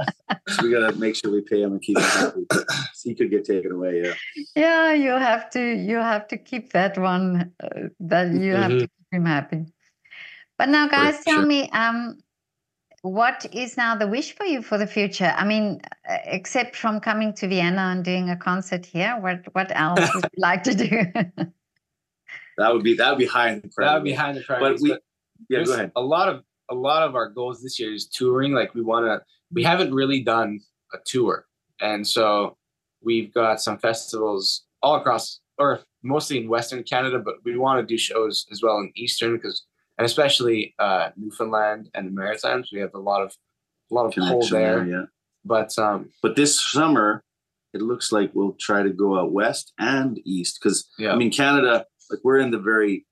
So 0.47 0.63
we 0.63 0.71
gotta 0.71 0.93
make 0.97 1.15
sure 1.15 1.31
we 1.31 1.41
pay 1.41 1.61
him 1.61 1.73
and 1.73 1.81
keep 1.81 1.97
him 1.97 2.03
happy. 2.03 2.45
he 3.03 3.15
could 3.15 3.29
get 3.29 3.45
taken 3.45 3.71
away. 3.71 4.01
Yeah. 4.03 4.13
yeah, 4.55 4.93
you 4.93 5.11
have 5.11 5.49
to. 5.51 5.61
You 5.61 5.97
have 5.97 6.27
to 6.29 6.37
keep 6.37 6.73
that 6.73 6.97
one. 6.97 7.51
Uh, 7.63 7.87
that 8.01 8.33
you 8.33 8.53
have 8.55 8.71
to 8.71 8.79
keep 8.79 8.91
him 9.11 9.25
happy. 9.25 9.65
But 10.57 10.69
now, 10.69 10.87
guys, 10.87 11.23
tell 11.23 11.37
sure. 11.37 11.45
me, 11.45 11.69
um, 11.71 12.17
what 13.01 13.45
is 13.51 13.77
now 13.77 13.95
the 13.95 14.07
wish 14.07 14.35
for 14.35 14.45
you 14.45 14.61
for 14.61 14.77
the 14.77 14.87
future? 14.87 15.33
I 15.35 15.43
mean, 15.45 15.81
uh, 16.07 16.17
except 16.25 16.75
from 16.75 16.99
coming 16.99 17.33
to 17.35 17.47
Vienna 17.47 17.81
and 17.81 18.03
doing 18.05 18.29
a 18.29 18.35
concert 18.37 18.85
here, 18.85 19.17
what 19.19 19.43
what 19.53 19.71
else 19.75 20.13
would 20.13 20.25
you 20.25 20.41
like 20.41 20.63
to 20.63 20.75
do? 20.75 21.03
That 22.57 22.73
would 22.73 22.83
be 22.83 22.95
that 22.95 23.09
would 23.09 23.17
be 23.17 23.25
high 23.25 23.49
in 23.51 23.61
the 23.61 23.71
that 23.77 23.93
would 23.95 24.03
be 24.03 24.11
behind 24.11 24.37
the 24.37 24.41
priorities. 24.41 24.81
we- 24.81 24.89
but 24.89 25.01
Yeah, 25.49 25.63
go 25.63 25.73
ahead. 25.73 25.91
A 25.95 26.01
lot 26.01 26.29
of 26.29 26.43
a 26.69 26.75
lot 26.75 27.01
of 27.01 27.15
our 27.15 27.27
goals 27.29 27.63
this 27.63 27.79
year 27.79 27.91
is 27.93 28.07
touring. 28.07 28.51
Like 28.53 28.75
we 28.75 28.81
want 28.81 29.05
to, 29.05 29.21
we 29.51 29.63
haven't 29.63 29.93
really 29.93 30.21
done 30.21 30.59
a 30.93 30.97
tour, 31.03 31.47
and 31.79 32.05
so 32.07 32.57
we've 33.01 33.33
got 33.33 33.61
some 33.61 33.77
festivals 33.79 34.63
all 34.83 34.95
across, 34.95 35.39
or 35.57 35.79
mostly 36.03 36.37
in 36.37 36.49
Western 36.49 36.83
Canada, 36.83 37.19
but 37.19 37.35
we 37.43 37.57
want 37.57 37.79
to 37.81 37.85
do 37.85 37.97
shows 37.97 38.45
as 38.51 38.61
well 38.61 38.77
in 38.77 38.91
Eastern 38.95 39.37
because, 39.37 39.65
and 40.01 40.05
especially 40.07 40.73
uh, 40.79 41.09
Newfoundland 41.15 41.89
and 41.93 42.07
the 42.07 42.11
Maritimes, 42.11 42.69
we 42.73 42.79
have 42.79 42.95
a 42.95 42.99
lot 42.99 43.21
of 43.21 43.35
a 43.91 43.93
lot 43.93 44.05
of 44.07 44.13
pull 44.15 44.41
Connection 44.47 44.57
there. 44.57 44.85
yeah. 44.87 45.03
But 45.45 45.77
um, 45.77 46.09
But 46.23 46.35
this 46.35 46.59
summer, 46.59 47.23
it 47.73 47.81
looks 47.83 48.11
like 48.11 48.31
we'll 48.33 48.55
try 48.59 48.81
to 48.81 48.89
go 48.89 49.19
out 49.19 49.31
west 49.31 49.73
and 49.77 50.19
east 50.25 50.59
because 50.59 50.89
yeah, 50.97 51.11
I 51.11 51.15
mean 51.15 51.31
Canada, 51.31 51.85
like 52.09 52.19
we're 52.23 52.39
in 52.39 52.49
the 52.51 52.59
very 52.59 53.05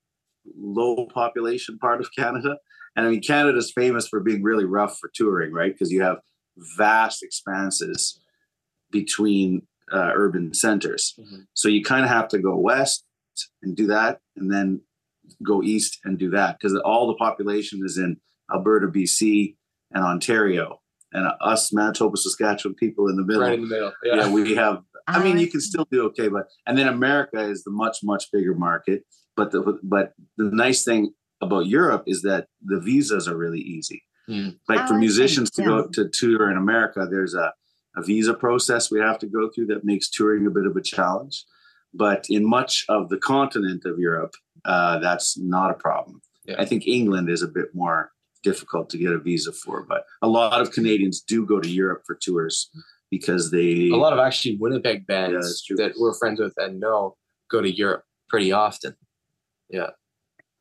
low 0.56 1.06
population 1.06 1.78
part 1.78 2.00
of 2.00 2.08
Canada, 2.16 2.56
and 2.96 3.06
I 3.06 3.10
mean 3.10 3.22
Canada's 3.22 3.70
famous 3.72 4.08
for 4.08 4.18
being 4.18 4.42
really 4.42 4.64
rough 4.64 4.98
for 4.98 5.10
touring, 5.14 5.52
right? 5.52 5.72
Because 5.72 5.92
you 5.92 6.02
have 6.02 6.18
vast 6.76 7.22
expanses 7.22 8.20
between 8.90 9.62
uh, 9.92 10.10
urban 10.14 10.54
centers, 10.54 11.14
Mhm. 11.18 11.46
so 11.54 11.68
you 11.68 11.82
kind 11.84 12.04
of 12.04 12.10
have 12.10 12.28
to 12.28 12.38
go 12.38 12.56
west 12.56 13.04
and 13.62 13.76
do 13.76 13.86
that, 13.86 14.20
and 14.36 14.50
then 14.52 14.80
go 15.42 15.62
east 15.62 15.98
and 16.04 16.18
do 16.18 16.30
that 16.30 16.58
because 16.58 16.76
all 16.84 17.06
the 17.06 17.14
population 17.14 17.80
is 17.84 17.98
in 17.98 18.16
Alberta, 18.52 18.88
BC, 18.88 19.56
and 19.92 20.04
Ontario, 20.04 20.80
and 21.12 21.26
us 21.40 21.72
Manitoba, 21.72 22.16
Saskatchewan 22.16 22.74
people 22.74 23.08
in 23.08 23.16
the 23.16 23.24
middle 23.24 23.42
right 23.42 23.54
in 23.54 23.62
the 23.62 23.66
middle. 23.68 23.92
yeah. 24.04 24.16
Yeah, 24.16 24.30
we 24.32 24.54
have 24.54 24.82
i 25.08 25.22
mean 25.22 25.38
you 25.38 25.48
can 25.50 25.60
still 25.62 25.86
do 25.90 26.04
okay 26.04 26.28
but 26.28 26.44
and 26.66 26.76
then 26.76 26.86
america 26.86 27.40
is 27.40 27.64
the 27.64 27.70
much 27.70 27.98
much 28.04 28.30
bigger 28.30 28.54
market 28.54 29.02
but 29.34 29.50
the 29.50 29.78
but 29.82 30.12
the 30.36 30.50
nice 30.52 30.84
thing 30.84 31.12
about 31.40 31.66
europe 31.66 32.04
is 32.06 32.20
that 32.22 32.46
the 32.62 32.78
visas 32.78 33.26
are 33.26 33.36
really 33.36 33.60
easy 33.60 34.02
Hmm. 34.28 34.50
like 34.68 34.86
for 34.86 34.94
musicians 34.94 35.50
to 35.52 35.62
go 35.64 35.86
to 35.94 36.08
tour 36.12 36.50
in 36.50 36.56
america 36.58 37.08
there's 37.10 37.34
a, 37.34 37.52
a 37.96 38.02
visa 38.02 38.34
process 38.34 38.90
we 38.90 39.00
have 39.00 39.18
to 39.20 39.26
go 39.26 39.48
through 39.52 39.66
that 39.66 39.84
makes 39.84 40.08
touring 40.10 40.46
a 40.46 40.50
bit 40.50 40.66
of 40.66 40.76
a 40.76 40.82
challenge 40.82 41.44
but 41.94 42.26
in 42.28 42.48
much 42.48 42.84
of 42.88 43.08
the 43.08 43.16
continent 43.18 43.82
of 43.86 43.98
europe 43.98 44.34
uh, 44.64 44.98
that's 44.98 45.38
not 45.38 45.70
a 45.70 45.74
problem 45.74 46.20
Yeah. 46.46 46.56
i 46.58 46.64
think 46.64 46.86
england 46.86 47.28
is 47.30 47.42
a 47.42 47.48
bit 47.48 47.68
more 47.74 48.10
difficult 48.42 48.88
to 48.90 48.98
get 48.98 49.12
a 49.12 49.18
visa 49.18 49.52
for 49.52 49.82
but 49.92 50.04
a 50.22 50.28
lot 50.28 50.60
of 50.62 50.70
canadians 50.72 51.20
do 51.20 51.44
go 51.46 51.60
to 51.60 51.68
europe 51.68 52.02
for 52.06 52.14
tours 52.26 52.70
because 53.10 53.50
they 53.50 53.90
a 53.90 53.96
lot 53.96 54.12
of 54.12 54.18
actually 54.18 54.56
Winnipeg 54.56 55.06
bands 55.06 55.46
Yeah, 55.48 55.66
true. 55.66 55.76
that 55.82 55.92
we're 55.98 56.14
friends 56.14 56.38
with 56.40 56.54
and 56.58 56.78
know 56.80 57.16
go 57.50 57.60
to 57.60 57.68
Europe 57.68 58.04
pretty 58.28 58.52
often. 58.52 58.94
Yeah, 59.68 59.90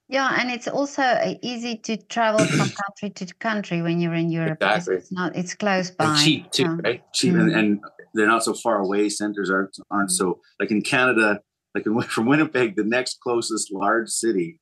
Yeah, 0.08 0.36
and 0.40 0.50
it's 0.50 0.68
also 0.68 1.04
uh, 1.04 1.36
easy 1.44 1.78
to 1.88 1.98
travel 2.16 2.44
from 2.44 2.70
country 2.84 3.10
to 3.18 3.26
country 3.36 3.84
when 3.84 4.00
you're 4.02 4.16
in 4.16 4.32
Europe. 4.32 4.58
because 4.60 4.88
Exactly. 4.88 4.96
It's 4.96 5.12
not. 5.12 5.36
It's 5.36 5.54
close 5.54 5.92
by. 5.92 6.06
And 6.06 6.18
cheap 6.26 6.50
too, 6.52 6.64
yeah. 6.64 6.78
right? 6.84 7.02
cheap 7.14 7.34
and, 7.36 7.52
Mm. 7.52 7.60
and 7.60 7.80
they're 8.16 8.28
not 8.36 8.44
so 8.44 8.54
far 8.56 8.80
away. 8.80 9.10
Centers 9.10 9.50
aren't 9.52 9.76
aren't 9.92 10.10
so 10.20 10.26
like 10.60 10.72
in 10.72 10.82
Canada, 10.82 11.40
like 11.76 11.86
in, 11.86 12.00
from 12.16 12.26
Winnipeg, 12.28 12.76
the 12.76 12.84
next 12.84 13.20
closest 13.22 13.72
large 13.72 14.10
city 14.10 14.60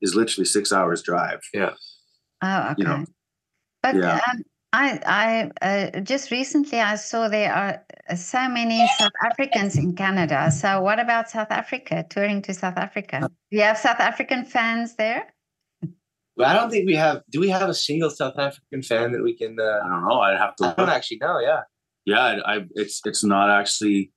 is 0.00 0.14
literally 0.14 0.44
six 0.44 0.72
hours 0.72 1.02
drive. 1.02 1.40
Yeah. 1.54 1.74
Oh, 2.42 2.68
okay. 2.70 2.74
you 2.78 2.84
know, 2.84 3.04
but 3.82 3.94
yeah. 3.94 4.20
um, 4.30 4.42
I, 4.72 5.50
I 5.62 5.66
uh, 5.66 6.00
just 6.00 6.30
recently 6.30 6.80
I 6.80 6.96
saw 6.96 7.28
there 7.28 7.52
are 7.52 7.84
uh, 8.08 8.14
so 8.16 8.48
many 8.48 8.86
South 8.98 9.12
Africans 9.24 9.76
in 9.76 9.94
Canada. 9.94 10.50
So 10.50 10.80
what 10.80 10.98
about 10.98 11.30
South 11.30 11.50
Africa? 11.50 12.04
Touring 12.08 12.42
to 12.42 12.54
South 12.54 12.76
Africa? 12.76 13.20
Do 13.50 13.56
you 13.58 13.62
have 13.62 13.78
South 13.78 14.00
African 14.00 14.44
fans 14.44 14.94
there? 14.96 15.26
But 16.36 16.46
I 16.46 16.54
don't 16.54 16.70
think 16.70 16.86
we 16.86 16.94
have. 16.96 17.20
Do 17.30 17.38
we 17.40 17.50
have 17.50 17.68
a 17.68 17.74
single 17.74 18.08
South 18.08 18.38
African 18.38 18.82
fan 18.82 19.12
that 19.12 19.22
we 19.22 19.36
can? 19.36 19.60
I 19.60 19.62
Uh, 19.64 19.88
don't 19.88 20.08
know. 20.08 20.20
I'd 20.20 20.38
have 20.38 20.54
I 20.62 20.70
to. 20.70 20.74
don't 20.78 20.88
actually 20.88 21.18
know. 21.18 21.38
Yeah, 21.38 21.60
Yeah, 22.06 22.20
I, 22.20 22.56
I 22.56 22.64
it's 22.74 23.02
it's 23.04 23.22
not 23.22 23.50
actually. 23.50 24.10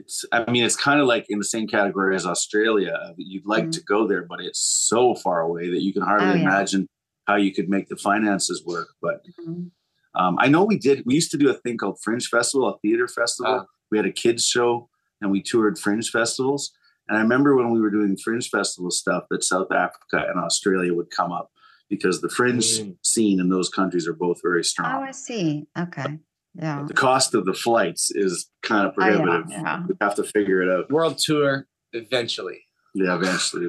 It's 0.00 0.24
I 0.32 0.50
mean 0.50 0.64
it's 0.64 0.76
kind 0.76 1.00
of 1.00 1.06
like 1.06 1.26
in 1.28 1.38
the 1.38 1.44
same 1.44 1.66
category 1.68 2.14
as 2.16 2.26
Australia. 2.26 2.96
You'd 3.16 3.46
like 3.46 3.66
Mm. 3.66 3.72
to 3.72 3.82
go 3.82 4.06
there, 4.06 4.24
but 4.24 4.40
it's 4.40 4.60
so 4.60 5.14
far 5.14 5.40
away 5.40 5.70
that 5.70 5.82
you 5.82 5.92
can 5.92 6.02
hardly 6.02 6.28
Oh, 6.28 6.34
yeah. 6.34 6.42
imagine 6.42 6.86
how 7.26 7.36
you 7.36 7.52
could 7.52 7.68
make 7.68 7.88
the 7.88 7.96
finances 7.96 8.64
work. 8.64 8.88
But 9.02 9.24
Mhm. 9.46 9.70
Um, 10.16 10.36
I 10.40 10.48
know 10.48 10.64
we 10.64 10.76
did. 10.76 11.04
We 11.06 11.14
used 11.14 11.30
to 11.30 11.36
do 11.38 11.48
a 11.50 11.54
thing 11.54 11.76
called 11.76 11.98
Fringe 12.02 12.26
Festival, 12.26 12.68
a 12.68 12.76
theater 12.80 13.06
festival. 13.06 13.60
Ah. 13.60 13.66
We 13.92 13.98
had 13.98 14.06
a 14.06 14.10
kids 14.12 14.44
show, 14.44 14.88
and 15.20 15.30
we 15.30 15.40
toured 15.40 15.78
Fringe 15.78 16.08
festivals. 16.10 16.72
And 17.08 17.16
I 17.16 17.20
remember 17.22 17.54
when 17.56 17.70
we 17.70 17.80
were 17.80 17.90
doing 17.90 18.16
Fringe 18.16 18.48
festival 18.48 18.90
stuff, 18.90 19.24
that 19.30 19.44
South 19.44 19.70
Africa 19.70 20.26
and 20.28 20.38
Australia 20.40 20.94
would 20.94 21.10
come 21.10 21.30
up 21.30 21.52
because 21.88 22.20
the 22.20 22.28
Fringe 22.28 22.64
Mm. 22.80 22.96
scene 23.04 23.38
in 23.38 23.50
those 23.50 23.68
countries 23.68 24.08
are 24.08 24.12
both 24.12 24.40
very 24.42 24.64
strong. 24.64 24.92
Oh. 24.92 25.04
I 25.04 25.12
see. 25.12 25.68
Okay. 25.78 26.18
Yeah. 26.54 26.84
The 26.86 26.94
cost 26.94 27.34
of 27.34 27.44
the 27.46 27.54
flights 27.54 28.10
is 28.14 28.48
kind 28.62 28.86
of 28.86 28.94
Oh, 28.98 29.06
yeah, 29.06 29.16
prohibitive. 29.16 29.50
yeah. 29.50 29.82
We 29.88 29.94
have 30.00 30.14
to 30.16 30.24
figure 30.24 30.62
it 30.62 30.70
out. 30.70 30.90
world 30.90 31.18
tour 31.18 31.66
eventually. 31.92 32.60
Yeah, 32.94 33.14
eventually. 33.20 33.68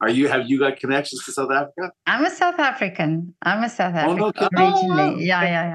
are 0.00 0.08
you? 0.08 0.28
Have 0.28 0.48
you 0.48 0.58
got 0.60 0.78
connections 0.78 1.24
to 1.24 1.32
South 1.32 1.50
Africa? 1.50 1.90
I'm 2.06 2.24
a 2.24 2.30
South 2.30 2.60
African. 2.60 3.34
I'm 3.42 3.64
a 3.64 3.68
South 3.68 3.94
African 3.94 4.22
Oh, 4.22 4.26
no 4.26 4.28
African 4.28 4.48
kidding. 4.56 4.72
originally. 4.72 5.02
Oh, 5.02 5.12
wow. 5.14 5.16
Yeah, 5.18 5.42
yeah, 5.42 5.66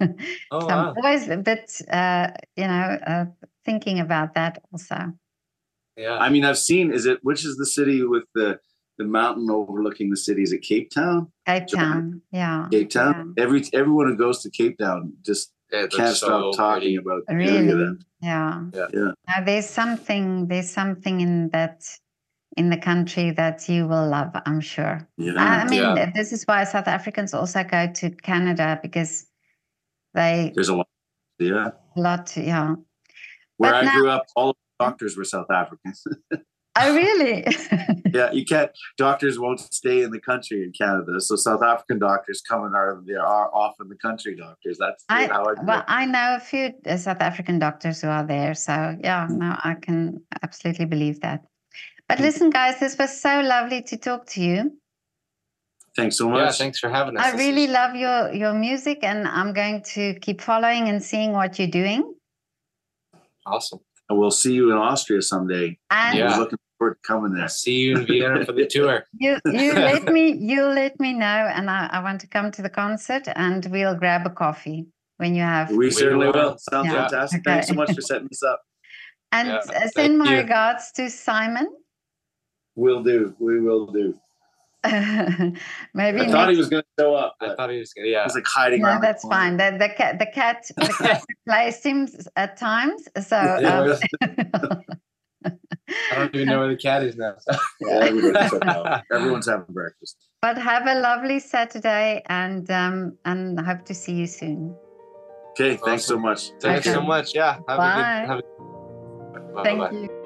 yeah. 0.00 0.06
Oh, 0.50 0.60
so 0.60 0.66
wow. 0.66 0.90
I'm 0.90 0.96
always 0.96 1.28
a 1.28 1.36
bit, 1.36 1.70
uh, 1.90 2.28
you 2.56 2.66
know, 2.66 2.98
uh, 3.06 3.24
thinking 3.64 4.00
about 4.00 4.34
that 4.34 4.60
also. 4.72 5.12
yeah. 5.96 6.16
I 6.18 6.30
mean, 6.30 6.44
I've 6.44 6.58
seen. 6.58 6.92
Is 6.92 7.06
it 7.06 7.18
which 7.22 7.44
is 7.44 7.56
the 7.56 7.66
city 7.66 8.02
with 8.04 8.24
the 8.34 8.58
the 8.98 9.04
mountain 9.04 9.48
overlooking 9.50 10.10
the 10.10 10.16
city? 10.16 10.42
Is 10.42 10.52
it 10.52 10.62
Cape 10.62 10.90
Town? 10.92 11.30
Cape 11.46 11.68
Sure. 11.68 11.78
Town. 11.78 12.22
Yeah. 12.32 12.66
Cape 12.72 12.90
Town. 12.90 13.34
Every 13.38 13.64
everyone 13.72 14.08
who 14.08 14.16
goes 14.16 14.42
to 14.42 14.50
Cape 14.50 14.78
Town 14.78 15.12
just 15.24 15.52
Yeah, 15.72 15.84
it 15.84 15.90
can't 15.92 16.08
looks 16.08 16.18
stop 16.18 16.54
talking 16.56 16.80
pretty. 16.80 16.96
about 16.96 17.22
the 17.26 17.32
Yeah. 17.34 17.38
beauty 17.38 17.56
of 17.58 17.64
Really? 17.78 17.84
that. 17.84 17.98
Yeah. 18.22 18.64
Yeah. 18.74 18.86
Yeah. 18.92 19.10
Now, 19.28 19.44
there's 19.44 19.68
something. 19.68 20.48
There's 20.48 20.70
something 20.70 21.20
in 21.20 21.50
that 21.50 21.84
in 22.56 22.68
the 22.70 22.76
country 22.76 23.30
that 23.30 23.68
you 23.68 23.86
will 23.86 24.08
love. 24.08 24.32
I'm 24.46 24.60
sure. 24.60 25.06
Yeah. 25.16 25.32
I 25.36 25.68
mean, 25.68 25.80
Yeah. 25.82 26.10
this 26.14 26.32
is 26.32 26.42
why 26.44 26.64
South 26.64 26.88
Africans 26.88 27.32
also 27.32 27.62
go 27.62 27.86
to 27.92 28.10
Canada 28.10 28.78
because 28.82 29.26
they 30.14 30.52
There's 30.54 30.68
a 30.68 30.76
lot. 30.76 30.88
Yeah. 31.38 31.68
a 31.96 32.00
lot. 32.00 32.36
Yeah. 32.36 32.74
Where 33.58 33.70
But 33.72 33.74
I 33.74 33.82
now- 33.82 33.94
grew 33.94 34.08
up, 34.10 34.26
all 34.34 34.52
the 34.54 34.84
doctors 34.84 35.16
were 35.16 35.24
South 35.24 35.50
Africans. 35.50 36.04
Oh, 36.76 36.94
really? 36.94 37.46
yeah, 38.14 38.30
you 38.30 38.44
can't. 38.44 38.70
Doctors 38.96 39.38
won't 39.38 39.60
stay 39.60 40.02
in 40.02 40.10
the 40.10 40.20
country 40.20 40.62
in 40.62 40.72
Canada, 40.72 41.20
so 41.20 41.34
South 41.36 41.62
African 41.62 41.98
doctors 41.98 42.42
come 42.48 42.64
and 42.64 42.74
are 42.76 43.02
they 43.04 43.14
are 43.14 43.50
often 43.52 43.88
the 43.88 43.96
country 43.96 44.36
doctors. 44.36 44.78
That's 44.78 45.04
I, 45.08 45.26
how 45.26 45.44
I 45.44 45.54
well. 45.62 45.84
I 45.88 46.06
know 46.06 46.36
a 46.36 46.40
few 46.40 46.72
uh, 46.86 46.96
South 46.96 47.20
African 47.20 47.58
doctors 47.58 48.00
who 48.00 48.08
are 48.08 48.24
there. 48.24 48.54
So, 48.54 48.96
yeah, 49.00 49.26
no, 49.28 49.56
I 49.64 49.74
can 49.74 50.22
absolutely 50.42 50.84
believe 50.84 51.20
that. 51.20 51.44
But 52.08 52.20
listen, 52.20 52.50
guys, 52.50 52.80
this 52.80 52.98
was 52.98 53.20
so 53.20 53.40
lovely 53.40 53.82
to 53.82 53.96
talk 53.96 54.26
to 54.30 54.42
you. 54.42 54.76
Thanks 55.96 56.16
so 56.18 56.26
Yeah, 56.28 56.44
much. 56.46 56.58
thanks 56.58 56.78
for 56.78 56.88
having 56.88 57.16
us. 57.16 57.24
I 57.24 57.36
really 57.36 57.64
is- 57.64 57.70
love 57.70 57.94
your, 57.96 58.32
your 58.32 58.52
music, 58.54 58.98
and 59.02 59.26
I'm 59.26 59.52
going 59.52 59.82
to 59.94 60.14
keep 60.20 60.40
following 60.40 60.88
and 60.88 61.02
seeing 61.02 61.32
what 61.32 61.58
you're 61.58 61.68
doing. 61.68 62.14
awesome. 63.46 63.80
And 64.10 64.18
we'll 64.18 64.32
see 64.32 64.52
you 64.54 64.72
in 64.72 64.76
Austria 64.76 65.22
someday. 65.22 65.78
And 65.90 66.18
Yeah. 66.18 66.32
We're 66.32 66.40
looking 66.40 66.58
forward 66.78 66.94
to 66.96 67.00
coming 67.06 67.32
there. 67.32 67.48
See 67.48 67.76
you 67.76 67.98
in 67.98 68.06
Vienna 68.06 68.44
for 68.44 68.52
the 68.52 68.66
tour. 68.66 69.04
you, 69.18 69.38
you 69.46 69.72
let 69.72 70.04
me 70.12 70.32
you 70.32 70.64
let 70.64 70.98
me 70.98 71.12
know, 71.12 71.26
and 71.56 71.70
I, 71.70 71.88
I 71.92 72.02
want 72.02 72.20
to 72.22 72.26
come 72.26 72.50
to 72.50 72.60
the 72.62 72.68
concert, 72.70 73.28
and 73.36 73.64
we'll 73.70 73.94
grab 73.94 74.26
a 74.26 74.30
coffee 74.30 74.86
when 75.18 75.36
you 75.36 75.42
have. 75.42 75.70
We, 75.70 75.92
certainly 75.92 76.26
will. 76.26 76.32
will. 76.34 76.58
Sounds 76.58 76.86
Yeah. 76.86 77.02
fantastic. 77.02 77.40
Okay. 77.40 77.50
Thanks 77.52 77.68
so 77.68 77.74
much 77.74 77.94
for 77.94 78.00
setting 78.10 78.26
this 78.28 78.42
up. 78.42 78.60
And 79.30 79.46
Yeah, 79.48 79.56
uh, 79.58 79.62
thank 79.62 79.92
send 79.92 80.18
my 80.18 80.32
you. 80.32 80.38
regards 80.38 80.90
to 80.96 81.08
Simon. 81.08 81.68
We'll 82.74 83.04
do. 83.04 83.36
We 83.38 83.60
will 83.60 83.86
do. 83.86 84.18
Maybe 85.94 86.20
I 86.22 86.28
thought 86.30 86.48
he 86.50 86.56
was 86.56 86.68
going 86.70 86.82
to 86.82 86.88
show 87.02 87.14
up. 87.14 87.36
I 87.40 87.54
thought 87.54 87.70
he 87.70 87.78
was 87.78 87.92
gonna. 87.92 88.08
Yeah. 88.08 88.24
He's 88.24 88.34
like 88.34 88.46
hiding 88.46 88.80
No, 88.82 88.88
around. 88.88 89.02
that's 89.02 89.22
corner. 89.22 89.36
fine. 89.36 89.56
The, 89.58 89.76
the 89.78 89.88
cat, 89.94 90.18
the 90.18 90.26
cat, 90.26 90.64
the 90.76 90.86
cat 90.98 91.22
replaced 91.46 91.84
him 91.84 92.08
at 92.36 92.56
times. 92.56 93.06
So 93.26 93.36
um, 93.36 93.94
I 95.44 96.14
don't 96.14 96.34
even 96.34 96.48
know 96.48 96.60
where 96.60 96.68
the 96.68 96.76
cat 96.76 97.02
is 97.02 97.16
now. 97.16 97.34
yeah, 97.80 97.88
everybody's 98.04 98.50
shut 98.50 98.62
down. 98.62 99.02
Everyone's 99.12 99.48
having 99.48 99.66
breakfast. 99.68 100.16
but 100.40 100.56
have 100.56 100.86
a 100.86 100.94
lovely 101.00 101.40
Saturday, 101.40 102.22
and 102.26 102.70
um, 102.70 103.16
and 103.24 103.58
hope 103.60 103.84
to 103.86 103.94
see 103.94 104.12
you 104.14 104.26
soon. 104.26 104.74
Okay, 105.50 105.76
thanks 105.76 106.04
so 106.04 106.18
much. 106.18 106.50
Thanks 106.60 106.86
Okay. 106.86 106.92
so 106.94 107.02
much. 107.02 107.34
Yeah. 107.34 107.54
Have 107.68 107.78
Bye. 107.78 108.22
a 108.22 108.26
good. 108.26 108.28
Have 108.30 108.38
a, 108.38 109.52
bye 109.54 109.62
Thank 109.64 109.78
bye. 109.80 109.90
you. 109.90 110.19